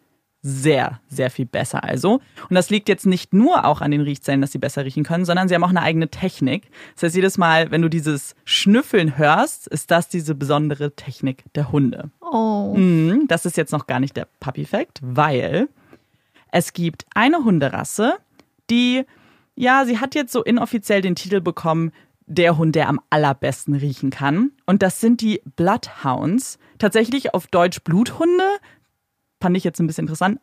[0.42, 2.20] Sehr, sehr viel besser also.
[2.48, 5.24] Und das liegt jetzt nicht nur auch an den Riechzellen, dass sie besser riechen können,
[5.24, 6.68] sondern sie haben auch eine eigene Technik.
[6.94, 11.70] Das heißt, jedes Mal, wenn du dieses Schnüffeln hörst, ist das diese besondere Technik der
[11.70, 12.10] Hunde.
[12.20, 12.74] Oh.
[12.76, 15.68] Mhm, das ist jetzt noch gar nicht der Puppy-Fact, weil
[16.50, 18.14] es gibt eine Hunderasse,
[18.68, 19.04] die
[19.54, 21.92] ja, sie hat jetzt so inoffiziell den Titel bekommen,
[22.26, 24.52] der Hund, der am allerbesten riechen kann.
[24.66, 26.58] Und das sind die Bloodhounds.
[26.78, 28.44] Tatsächlich auf Deutsch Bluthunde.
[29.42, 30.38] Fand ich jetzt ein bisschen interessant.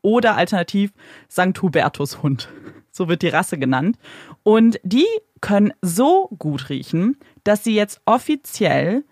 [0.00, 0.92] Oder alternativ
[1.28, 1.60] St.
[1.60, 2.48] Hubertus Hund.
[2.92, 3.98] So wird die Rasse genannt.
[4.44, 5.08] Und die
[5.40, 9.02] können so gut riechen, dass sie jetzt offiziell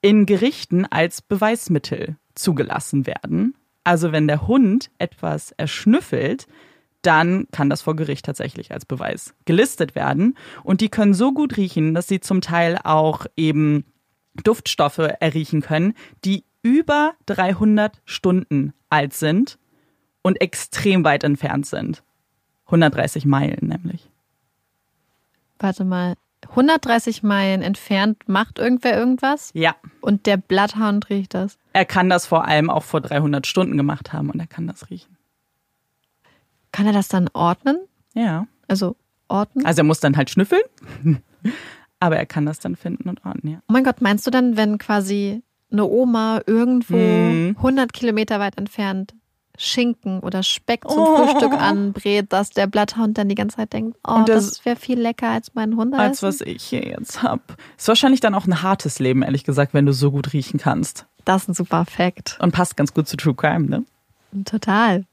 [0.00, 3.54] in Gerichten als Beweismittel zugelassen werden.
[3.84, 6.46] Also wenn der Hund etwas erschnüffelt,
[7.02, 10.38] dann kann das vor Gericht tatsächlich als Beweis gelistet werden.
[10.64, 13.84] Und die können so gut riechen, dass sie zum Teil auch eben
[14.42, 15.92] Duftstoffe erriechen können,
[16.24, 19.58] die über 300 Stunden alt sind
[20.22, 22.02] und extrem weit entfernt sind.
[22.66, 24.08] 130 Meilen nämlich.
[25.58, 26.14] Warte mal,
[26.48, 29.50] 130 Meilen entfernt macht irgendwer irgendwas?
[29.54, 29.76] Ja.
[30.00, 31.58] Und der Bloodhound riecht das?
[31.72, 34.90] Er kann das vor allem auch vor 300 Stunden gemacht haben und er kann das
[34.90, 35.16] riechen.
[36.72, 37.78] Kann er das dann ordnen?
[38.14, 38.46] Ja.
[38.68, 38.96] Also
[39.28, 39.66] ordnen?
[39.66, 40.62] Also er muss dann halt schnüffeln,
[42.00, 43.58] aber er kann das dann finden und ordnen, ja.
[43.68, 47.54] Oh mein Gott, meinst du dann, wenn quasi eine Oma irgendwo hm.
[47.56, 49.14] 100 Kilometer weit entfernt
[49.62, 51.16] Schinken oder Speck zum oh.
[51.16, 54.98] Frühstück anbrät, dass der Blatthound dann die ganze Zeit denkt, oh, das, das wäre viel
[54.98, 55.94] lecker als mein Hund.
[55.94, 57.56] Als was ich hier jetzt hab.
[57.76, 61.06] Ist wahrscheinlich dann auch ein hartes Leben, ehrlich gesagt, wenn du so gut riechen kannst.
[61.26, 62.38] Das ist ein super Fact.
[62.40, 63.84] Und passt ganz gut zu True Crime, ne?
[64.46, 65.04] Total.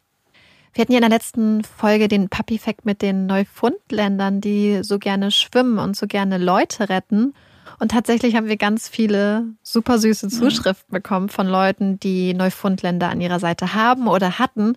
[0.74, 5.32] Wir hatten ja in der letzten Folge den Puppy-Fact mit den Neufundländern, die so gerne
[5.32, 7.34] schwimmen und so gerne Leute retten.
[7.80, 13.22] Und tatsächlich haben wir ganz viele super süße Zuschriften bekommen von Leuten, die Neufundländer an
[13.22, 14.74] ihrer Seite haben oder hatten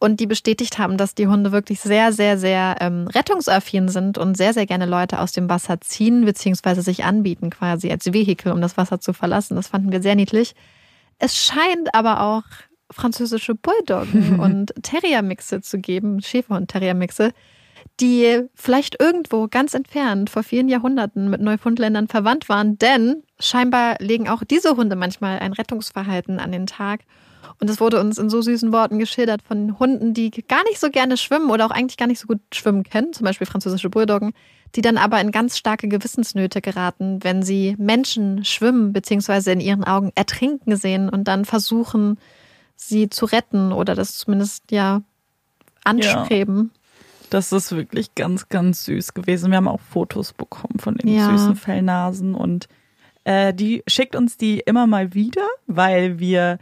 [0.00, 4.36] und die bestätigt haben, dass die Hunde wirklich sehr, sehr, sehr ähm, rettungsaffin sind und
[4.36, 8.60] sehr, sehr gerne Leute aus dem Wasser ziehen beziehungsweise sich anbieten quasi als Vehikel, um
[8.60, 9.56] das Wasser zu verlassen.
[9.56, 10.54] Das fanden wir sehr niedlich.
[11.18, 12.44] Es scheint aber auch
[12.90, 17.32] französische Bulldoggen und Terrier-Mixe zu geben, Schäferhund-Terrier-Mixe,
[18.00, 24.28] die vielleicht irgendwo ganz entfernt vor vielen Jahrhunderten mit Neufundländern verwandt waren, denn scheinbar legen
[24.28, 27.00] auch diese Hunde manchmal ein Rettungsverhalten an den Tag.
[27.58, 30.90] Und es wurde uns in so süßen Worten geschildert von Hunden, die gar nicht so
[30.90, 34.32] gerne schwimmen oder auch eigentlich gar nicht so gut schwimmen können, zum Beispiel französische Bulldoggen,
[34.74, 39.52] die dann aber in ganz starke Gewissensnöte geraten, wenn sie Menschen schwimmen bzw.
[39.52, 42.18] in ihren Augen ertrinken sehen und dann versuchen,
[42.76, 45.02] sie zu retten oder das zumindest ja
[45.84, 46.70] anstreben.
[46.72, 46.79] Ja.
[47.30, 49.50] Das ist wirklich ganz, ganz süß gewesen.
[49.50, 51.30] Wir haben auch Fotos bekommen von den ja.
[51.30, 52.68] süßen Fellnasen und
[53.24, 56.58] äh, die schickt uns die immer mal wieder, weil wir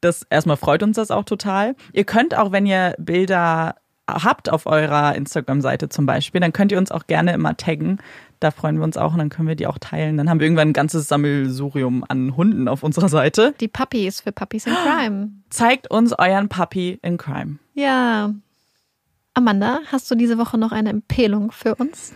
[0.00, 1.76] das erstmal freut uns das auch total.
[1.92, 3.76] Ihr könnt auch, wenn ihr Bilder
[4.08, 7.98] habt auf eurer Instagram-Seite zum Beispiel, dann könnt ihr uns auch gerne immer taggen.
[8.40, 10.16] Da freuen wir uns auch und dann können wir die auch teilen.
[10.16, 13.54] Dann haben wir irgendwann ein ganzes Sammelsurium an Hunden auf unserer Seite.
[13.60, 15.30] Die Puppies für Puppies in Crime.
[15.50, 17.58] Zeigt uns euren Puppy in Crime.
[17.74, 18.32] Ja.
[19.40, 22.12] Amanda, hast du diese Woche noch eine Empfehlung für uns?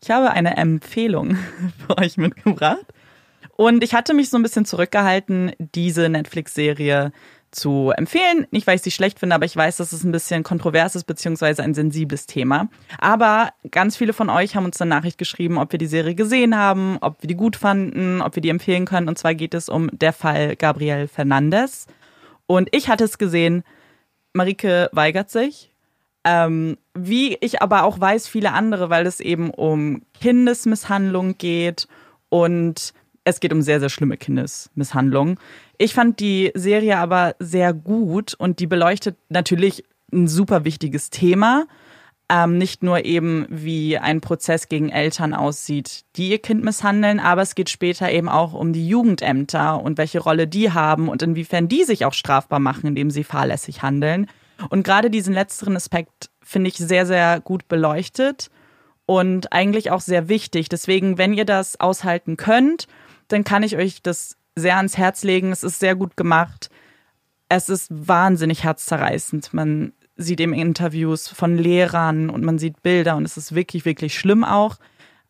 [0.00, 1.36] Ich habe eine Empfehlung
[1.86, 2.86] für euch mitgebracht.
[3.56, 7.10] Und ich hatte mich so ein bisschen zurückgehalten, diese Netflix-Serie
[7.50, 8.46] zu empfehlen.
[8.52, 11.08] Nicht, weil ich sie schlecht finde, aber ich weiß, dass es ein bisschen kontrovers ist,
[11.08, 12.68] beziehungsweise ein sensibles Thema.
[13.00, 16.56] Aber ganz viele von euch haben uns eine Nachricht geschrieben, ob wir die Serie gesehen
[16.56, 19.08] haben, ob wir die gut fanden, ob wir die empfehlen können.
[19.08, 21.88] Und zwar geht es um der Fall Gabriel Fernandez.
[22.46, 23.64] Und ich hatte es gesehen,
[24.34, 25.72] Marike weigert sich.
[26.24, 31.88] Ähm, wie ich aber auch weiß, viele andere, weil es eben um Kindesmisshandlung geht
[32.28, 32.92] und
[33.24, 35.38] es geht um sehr, sehr schlimme Kindesmisshandlung.
[35.76, 41.66] Ich fand die Serie aber sehr gut und die beleuchtet natürlich ein super wichtiges Thema.
[42.30, 47.40] Ähm, nicht nur eben, wie ein Prozess gegen Eltern aussieht, die ihr Kind misshandeln, aber
[47.40, 51.68] es geht später eben auch um die Jugendämter und welche Rolle die haben und inwiefern
[51.68, 54.26] die sich auch strafbar machen, indem sie fahrlässig handeln.
[54.70, 58.50] Und gerade diesen letzteren Aspekt finde ich sehr, sehr gut beleuchtet
[59.06, 60.68] und eigentlich auch sehr wichtig.
[60.68, 62.88] Deswegen, wenn ihr das aushalten könnt,
[63.28, 65.52] dann kann ich euch das sehr ans Herz legen.
[65.52, 66.70] Es ist sehr gut gemacht.
[67.48, 69.54] Es ist wahnsinnig herzzerreißend.
[69.54, 74.18] Man sieht eben Interviews von Lehrern und man sieht Bilder und es ist wirklich, wirklich
[74.18, 74.76] schlimm auch.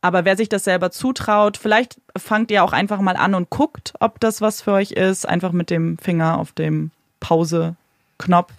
[0.01, 3.95] Aber wer sich das selber zutraut, vielleicht fangt ihr auch einfach mal an und guckt,
[4.01, 5.29] ob das was für euch ist.
[5.29, 8.53] Einfach mit dem Finger auf dem Pause-Knopf.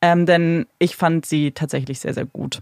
[0.00, 2.60] Ähm, denn ich fand sie tatsächlich sehr, sehr gut.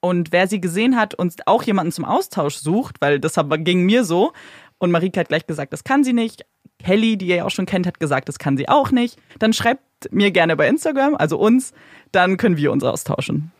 [0.00, 3.34] Und wer sie gesehen hat und auch jemanden zum Austausch sucht, weil das
[3.64, 4.32] ging mir so,
[4.78, 6.46] und Marike hat gleich gesagt, das kann sie nicht.
[6.78, 9.18] Kelly, die ihr ja auch schon kennt, hat gesagt, das kann sie auch nicht.
[9.40, 9.82] Dann schreibt
[10.12, 11.72] mir gerne bei Instagram, also uns,
[12.12, 13.50] dann können wir uns austauschen.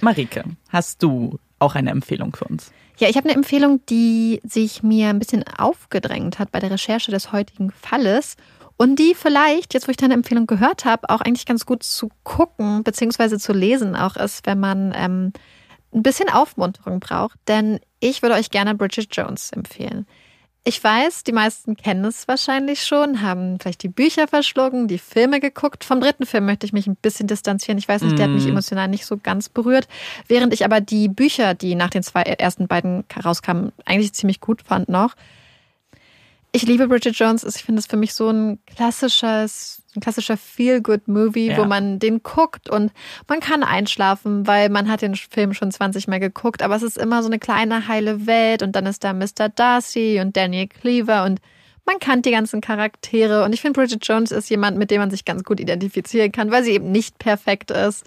[0.00, 2.72] Marike, hast du auch eine Empfehlung für uns?
[2.98, 7.10] Ja, ich habe eine Empfehlung, die sich mir ein bisschen aufgedrängt hat bei der Recherche
[7.10, 8.36] des heutigen Falles
[8.78, 12.08] und die vielleicht, jetzt wo ich deine Empfehlung gehört habe, auch eigentlich ganz gut zu
[12.22, 13.36] gucken bzw.
[13.36, 15.32] zu lesen auch ist, wenn man ähm,
[15.92, 17.38] ein bisschen Aufmunterung braucht.
[17.48, 20.06] Denn ich würde euch gerne Bridget Jones empfehlen.
[20.62, 25.40] Ich weiß, die meisten kennen es wahrscheinlich schon, haben vielleicht die Bücher verschlungen, die Filme
[25.40, 25.82] geguckt.
[25.82, 27.78] Vom dritten Film möchte ich mich ein bisschen distanzieren.
[27.78, 28.50] Ich weiß nicht, der hat mich mhm.
[28.50, 29.88] emotional nicht so ganz berührt.
[30.28, 34.62] Während ich aber die Bücher, die nach den zwei ersten beiden rauskamen, eigentlich ziemlich gut
[34.62, 35.14] fand noch.
[36.52, 37.44] Ich liebe Bridget Jones.
[37.44, 41.58] Ich finde es für mich so ein klassisches, ein klassischer Feel-Good-Movie, ja.
[41.58, 42.90] wo man den guckt und
[43.28, 46.96] man kann einschlafen, weil man hat den Film schon 20 Mal geguckt, aber es ist
[46.96, 49.50] immer so eine kleine heile Welt und dann ist da Mr.
[49.54, 51.40] Darcy und Daniel Cleaver und
[51.84, 55.10] man kennt die ganzen Charaktere und ich finde Bridget Jones ist jemand, mit dem man
[55.10, 58.04] sich ganz gut identifizieren kann, weil sie eben nicht perfekt ist.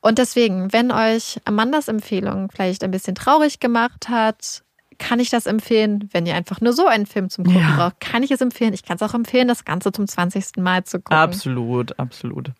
[0.00, 4.64] Und deswegen, wenn euch Amandas Empfehlung vielleicht ein bisschen traurig gemacht hat,
[4.98, 7.76] kann ich das empfehlen, wenn ihr einfach nur so einen Film zum Gucken ja.
[7.76, 8.00] braucht.
[8.00, 8.74] Kann ich es empfehlen?
[8.74, 10.58] Ich kann es auch empfehlen, das Ganze zum 20.
[10.58, 11.16] Mal zu gucken.
[11.16, 12.52] Absolut, absolut.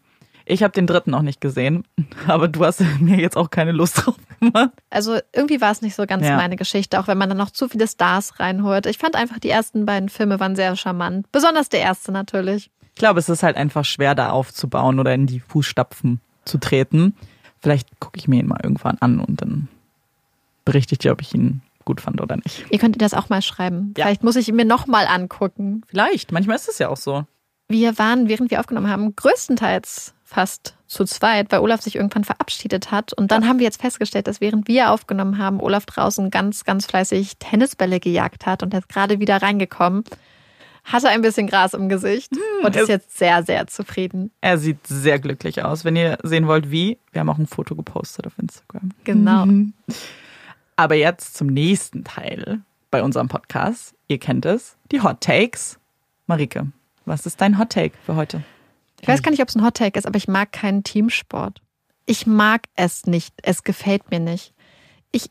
[0.45, 1.85] Ich habe den dritten noch nicht gesehen,
[2.27, 4.71] aber du hast mir jetzt auch keine Lust drauf gemacht.
[4.91, 6.37] Also irgendwie war es nicht so ganz ja.
[6.37, 8.87] meine Geschichte, auch wenn man dann noch zu viele Stars reinholt.
[8.87, 11.31] Ich fand einfach, die ersten beiden Filme waren sehr charmant.
[11.33, 12.71] Besonders der erste natürlich.
[12.95, 17.15] Ich glaube, es ist halt einfach schwer, da aufzubauen oder in die Fußstapfen zu treten.
[17.61, 19.69] Vielleicht gucke ich mir ihn mal irgendwann an und dann
[20.65, 22.65] berichte ich dir, ob ich ihn gut fand oder nicht.
[22.71, 23.95] Ihr könnt das auch mal schreiben.
[23.97, 24.07] Ja.
[24.07, 25.83] Vielleicht muss ich ihn mir nochmal angucken.
[25.87, 27.27] Vielleicht, manchmal ist es ja auch so.
[27.69, 32.91] Wir waren, während wir aufgenommen haben, größtenteils fast zu zweit, weil Olaf sich irgendwann verabschiedet
[32.91, 33.13] hat.
[33.13, 36.87] Und dann haben wir jetzt festgestellt, dass während wir aufgenommen haben, Olaf draußen ganz, ganz
[36.87, 40.05] fleißig Tennisbälle gejagt hat und er ist gerade wieder reingekommen.
[40.85, 44.33] Hatte ein bisschen Gras im Gesicht hm, und ist jetzt sehr, sehr zufrieden.
[44.41, 45.85] Er sieht sehr glücklich aus.
[45.85, 48.91] Wenn ihr sehen wollt, wie, wir haben auch ein Foto gepostet auf Instagram.
[49.05, 49.47] Genau.
[49.47, 49.75] Mhm.
[50.83, 52.61] Aber jetzt zum nächsten Teil
[52.91, 53.95] bei unserem Podcast.
[54.09, 55.79] Ihr kennt es, die Hot Takes.
[56.27, 56.73] Marike,
[57.05, 58.43] Was ist dein Hot Take für heute?
[59.01, 61.63] Ich weiß gar nicht, ob es ein Hot Take ist, aber ich mag keinen Teamsport.
[62.05, 63.33] Ich mag es nicht.
[63.45, 64.55] Es gefällt mir nicht.
[65.13, 65.27] Ich.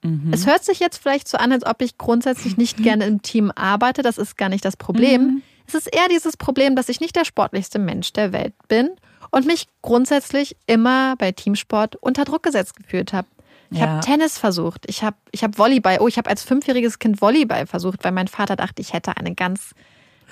[0.00, 0.32] Mhm.
[0.32, 3.52] Es hört sich jetzt vielleicht so an, als ob ich grundsätzlich nicht gerne im Team
[3.54, 4.00] arbeite.
[4.00, 5.22] Das ist gar nicht das Problem.
[5.22, 5.42] Mhm.
[5.66, 8.92] Es ist eher dieses Problem, dass ich nicht der sportlichste Mensch der Welt bin
[9.30, 13.28] und mich grundsätzlich immer bei Teamsport unter Druck gesetzt gefühlt habe.
[13.70, 13.86] Ich Ja.
[13.86, 17.66] habe Tennis versucht, ich habe ich hab Volleyball, oh, ich habe als fünfjähriges Kind Volleyball
[17.66, 19.74] versucht, weil mein Vater dachte, ich hätte eine ganz,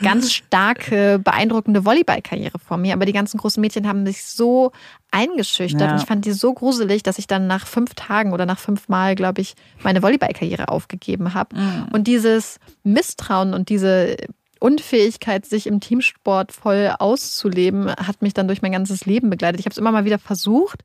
[0.03, 2.95] ganz starke, beeindruckende Volleyballkarriere vor mir.
[2.95, 4.72] Aber die ganzen großen Mädchen haben mich so
[5.12, 5.93] eingeschüchtert Ja.
[5.93, 8.89] und ich fand die so gruselig, dass ich dann nach fünf Tagen oder nach fünf
[8.89, 11.57] Mal, glaube ich, meine Volleyballkarriere aufgegeben habe.
[11.93, 14.16] Und dieses Misstrauen und diese
[14.61, 19.61] Unfähigkeit, sich im Teamsport voll auszuleben, hat mich dann durch mein ganzes Leben begleitet.
[19.61, 20.82] Ich habe es immer mal wieder versucht,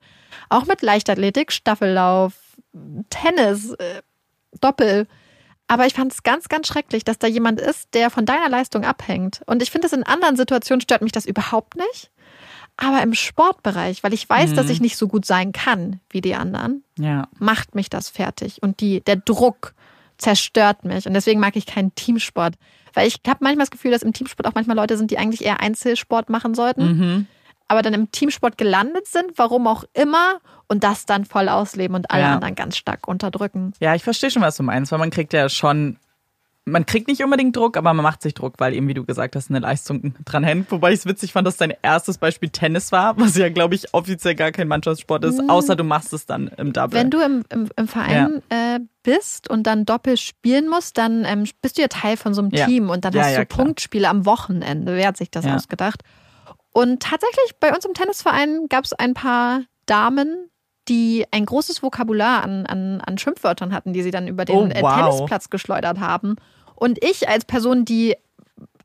[0.49, 2.34] auch mit Leichtathletik, Staffellauf,
[3.10, 4.01] Tennis, äh,
[4.62, 5.08] Doppel.
[5.68, 8.84] Aber ich fand es ganz, ganz schrecklich, dass da jemand ist, der von deiner Leistung
[8.84, 9.41] abhängt.
[9.45, 12.12] Und ich finde, das in anderen Situationen stört mich das überhaupt nicht.
[12.76, 16.36] Aber im Sportbereich, weil ich weiß, dass ich nicht so gut sein kann wie die
[16.36, 17.28] anderen, Ja.
[17.38, 18.62] macht mich das fertig.
[18.64, 19.74] Und die, der Druck
[20.18, 21.06] zerstört mich.
[21.08, 22.56] Und deswegen mag ich keinen Teamsport.
[22.93, 25.43] Weil ich habe manchmal das Gefühl, dass im Teamsport auch manchmal Leute sind, die eigentlich
[25.45, 27.28] eher Einzelsport machen sollten, Mhm.
[27.68, 32.11] Aber dann im Teamsport gelandet sind, warum auch immer, und das dann voll ausleben und
[32.11, 32.34] alle Ja.
[32.36, 33.74] anderen ganz stark unterdrücken.
[33.80, 35.97] Ja, ich verstehe schon, was du meinst, weil man kriegt ja schon,
[36.66, 39.36] man kriegt nicht unbedingt Druck, aber man macht sich Druck, weil eben, wie du gesagt
[39.36, 40.72] hast, eine Leistung dran hängt.
[40.72, 43.93] Wobei ich es witzig fand, dass dein erstes Beispiel Tennis war, was ja, glaube ich,
[43.93, 46.97] offiziell gar kein Mannschaftssport ist, außer du machst es dann im Double.
[46.97, 51.43] Wenn du im, im, im Verein äh, bist und dann doppelt spielen musst, dann ähm,
[51.61, 52.66] bist du ja Teil von so einem Ja.
[52.66, 53.55] Team und dann Ja, hast ja, du.
[53.57, 54.95] Punktspiele am Wochenende.
[54.95, 55.55] Wer hat sich das Ja.
[55.57, 56.01] ausgedacht?
[56.74, 60.49] Und tatsächlich bei uns im Tennisverein gab es ein paar Damen,
[60.89, 64.65] die ein großes Vokabular an, an, an Schimpfwörtern hatten, die sie dann über den Oh,
[64.65, 64.95] äh, wow.
[64.95, 66.36] Tennisplatz geschleudert haben.
[66.76, 68.15] Und ich als Person, die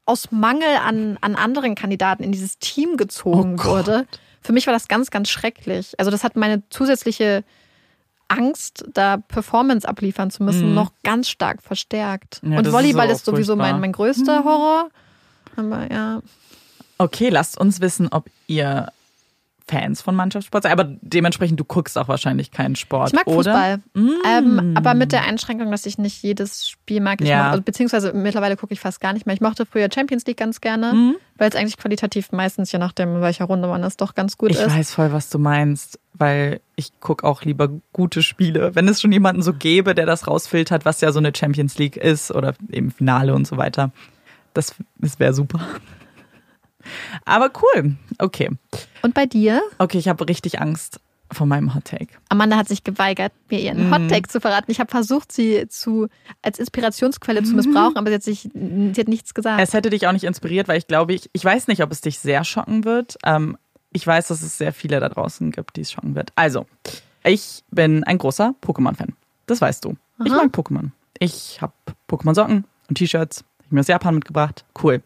[0.04, 4.06] aus Mangel an, an anderen Kandidaten in dieses Team gezogen Oh wurde,
[4.40, 5.94] für mich war das ganz, ganz schrecklich.
[5.98, 7.42] Also das hat meine zusätzliche
[8.28, 10.74] Angst, da Performance abliefern zu müssen, Mhm.
[10.74, 12.40] noch ganz stark verstärkt.
[12.42, 14.90] Ja, Und Volleyball ist ist, so sowieso mein, mein größter Horror.
[15.56, 16.20] Aber ja.
[16.98, 18.88] Okay, lasst uns wissen, ob ihr
[19.70, 23.52] Fans von Mannschaftssport seid, aber dementsprechend, du guckst auch wahrscheinlich keinen Sport, Ich mag oder?
[23.52, 23.76] Fußball.
[23.92, 24.08] Mm.
[24.26, 27.20] Ähm, aber mit der Einschränkung, dass ich nicht jedes Spiel mag.
[27.20, 27.42] Ich Ja.
[27.42, 29.34] mag also, beziehungsweise mittlerweile gucke ich fast gar nicht mehr.
[29.34, 31.16] Ich mochte früher Champions League ganz gerne, Mhm.
[31.36, 34.52] weil es eigentlich qualitativ meistens, je nachdem, in welcher Runde man ist, doch ganz gut
[34.52, 34.74] Ich ist.
[34.74, 38.74] weiß voll, was du meinst, weil ich gucke auch lieber gute Spiele.
[38.74, 41.98] Wenn es schon jemanden so gäbe, der das rausfiltert, was ja so eine Champions League
[41.98, 43.90] ist oder eben Finale und so weiter,
[44.54, 45.60] das, das wäre super.
[47.24, 47.96] Aber cool.
[48.18, 48.50] Okay.
[49.02, 49.62] Und bei dir?
[49.78, 52.08] Okay, ich habe richtig Angst vor meinem Hot Take.
[52.30, 53.94] Amanda hat sich geweigert, mir ihren Mhm.
[53.94, 54.70] Hottake zu verraten.
[54.70, 56.08] Ich habe versucht, sie zu,
[56.40, 59.60] als Inspirationsquelle zu missbrauchen, aber sie hat, sich, sie hat nichts gesagt.
[59.60, 62.00] Es hätte dich auch nicht inspiriert, weil ich glaube, ich, ich weiß nicht, ob es
[62.00, 63.18] dich sehr schocken wird.
[63.24, 63.58] Ähm,
[63.92, 66.30] ich weiß, dass es sehr viele da draußen gibt, die es schocken wird.
[66.34, 66.66] Also,
[67.24, 69.14] ich bin ein großer Pokémon-Fan.
[69.46, 69.96] Das weißt du.
[70.24, 70.44] Ich Aha.
[70.44, 70.90] mag Pokémon.
[71.18, 71.72] Ich habe
[72.08, 73.44] Pokémon-Socken und T-Shirts.
[73.66, 74.64] Ich mir aus Japan mitgebracht.
[74.82, 75.02] Cool.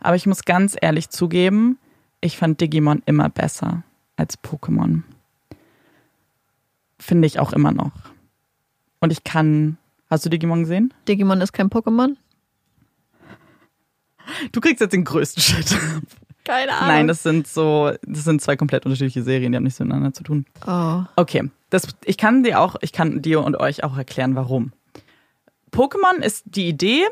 [0.00, 1.78] Aber ich muss ganz ehrlich zugeben,
[2.20, 3.82] ich fand Digimon immer besser
[4.16, 5.02] als Pokémon.
[6.98, 7.92] Finde ich auch immer noch.
[9.00, 9.78] Und ich kann.
[10.08, 10.92] Hast du Digimon gesehen?
[11.08, 12.16] Digimon ist kein Pokémon?
[14.52, 15.76] Du kriegst jetzt den größten Shit.
[16.44, 16.88] Keine Ahnung.
[16.88, 20.22] Nein, das sind so, das sind zwei komplett unterschiedliche Serien, die haben nichts miteinander zu
[20.22, 20.46] tun.
[20.66, 21.02] oh.
[21.16, 24.72] Okay, das, ich kann dir auch, ich kann dir und euch auch erklären, warum.
[25.70, 27.04] Pokémon ist die Idee,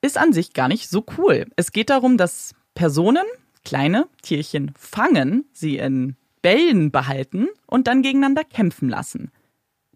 [0.00, 1.46] ist an sich gar nicht so cool.
[1.56, 3.24] Es geht darum, dass Personen
[3.64, 9.30] kleine Tierchen fangen, sie in Bällen behalten und dann gegeneinander kämpfen lassen.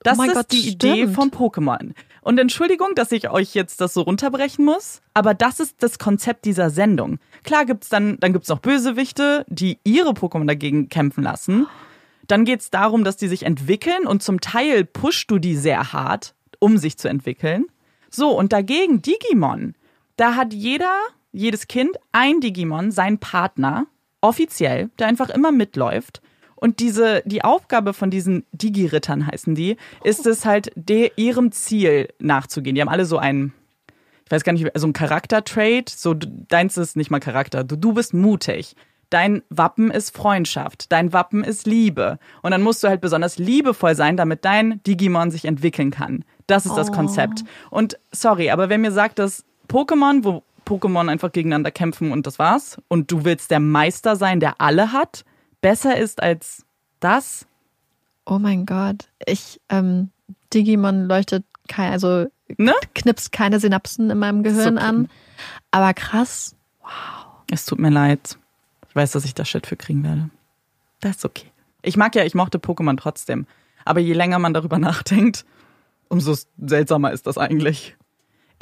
[0.03, 1.15] Das Oh ist Gott, die Idee stimmt.
[1.15, 1.93] von Pokémon.
[2.23, 6.45] Und Entschuldigung, dass ich euch jetzt das so runterbrechen muss, aber das ist das Konzept
[6.45, 7.19] dieser Sendung.
[7.45, 11.69] Klar gibt's dann, dann gibt's noch Bösewichte, die ihre Pokémon dagegen kämpfen lassen.
[12.27, 16.35] Dann geht's darum, dass die sich entwickeln und zum Teil pushst du die sehr hart,
[16.59, 17.67] um sich zu entwickeln.
[18.11, 19.75] So, und dagegen Digimon.
[20.17, 20.93] Da hat jeder,
[21.33, 23.87] jedes Kind ein Digimon, seinen Partner,
[24.21, 26.21] offiziell, der einfach immer mitläuft.
[26.57, 32.09] Und diese, die Aufgabe von diesen Digi-Rittern heißen die, ist es halt, de, ihrem Ziel
[32.21, 32.77] nachzugehen.
[32.77, 33.53] Die haben alle so einen,
[34.25, 35.89] ich weiß gar nicht, so ein Charakter-Trait.
[35.89, 37.65] So, deins ist nicht mal Charakter.
[37.65, 38.77] Du, du bist mutig.
[39.11, 40.93] Dein Wappen ist Freundschaft.
[40.93, 42.19] Dein Wappen ist Liebe.
[42.43, 46.25] Und dann musst du halt besonders liebevoll sein, damit dein Digimon sich entwickeln kann.
[46.47, 46.93] Das ist das Oh.
[46.93, 47.43] Konzept.
[47.71, 52.39] Und sorry, aber wenn mir sagt, dass Pokémon, wo Pokémon einfach gegeneinander kämpfen und das
[52.39, 55.25] war's, und du willst der Meister sein, der alle hat,
[55.61, 56.65] besser ist als
[57.01, 57.47] das,
[58.27, 59.09] oh mein Gott.
[59.27, 60.11] Ich, ähm,
[60.53, 62.75] Digimon leuchtet kein, also ne?
[62.95, 64.87] knipst keine Synapsen in meinem Gehirn okay.
[64.87, 65.09] an.
[65.71, 66.55] Aber krass.
[67.51, 68.39] Es tut mir leid.
[68.89, 70.31] Ich weiß, dass ich da Shit für kriegen werde.
[71.01, 71.47] Das ist okay.
[71.83, 73.47] Ich mag ja, ich mochte Pokémon trotzdem.
[73.85, 75.45] Aber je länger man darüber nachdenkt,
[76.09, 77.97] umso seltsamer ist das eigentlich.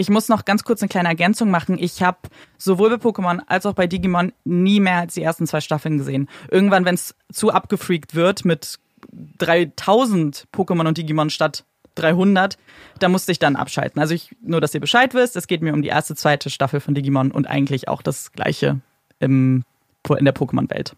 [0.01, 1.77] Ich muss noch ganz kurz eine kleine Ergänzung machen.
[1.79, 2.17] Ich habe
[2.57, 6.27] sowohl bei Pokémon als auch bei Digimon nie mehr als die ersten zwei Staffeln gesehen.
[6.51, 8.79] Irgendwann, wenn es zu abgefreakt wird mit
[9.13, 11.65] 3000 Pokémon und Digimon statt
[11.97, 12.57] 300,
[12.99, 14.01] da musste ich dann abschalten.
[14.01, 16.81] Also ich, nur, dass ihr Bescheid wisst, es geht mir um die erste, zweite Staffel
[16.81, 18.81] von Digimon und eigentlich auch das gleiche
[19.19, 19.65] im,
[20.09, 20.97] in der Pokémon-Welt.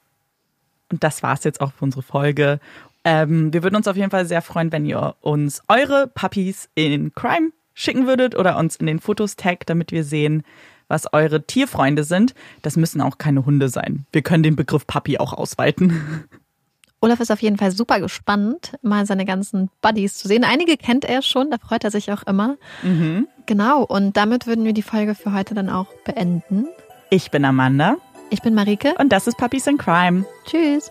[0.93, 2.61] Und das war's jetzt auch für unsere Folge.
[3.03, 7.13] Ähm, wir würden uns auf jeden Fall sehr freuen, wenn ihr uns eure Puppies in
[7.15, 10.43] Crime schicken würdet oder uns in den Fotos taggt, damit wir sehen,
[10.89, 12.35] was eure Tierfreunde sind.
[12.63, 14.07] Das müssen auch keine Hunde sein.
[14.13, 16.29] Wir können den Begriff Puppy auch ausweiten.
[17.01, 20.45] Olaf ist auf jeden Fall super gespannt, mal seine ganzen Buddies zu sehen.
[20.45, 22.57] Einige kennt er schon, da freut er sich auch immer.
[22.85, 23.27] Mhm.
[23.47, 26.69] Genau, und damit würden wir die Folge für heute dann auch beenden.
[27.11, 27.97] Ich bin Amanda.
[28.31, 28.95] Ich bin Marike.
[28.99, 30.25] Und das ist Puppies in Crime.
[30.47, 30.91] Tschüss.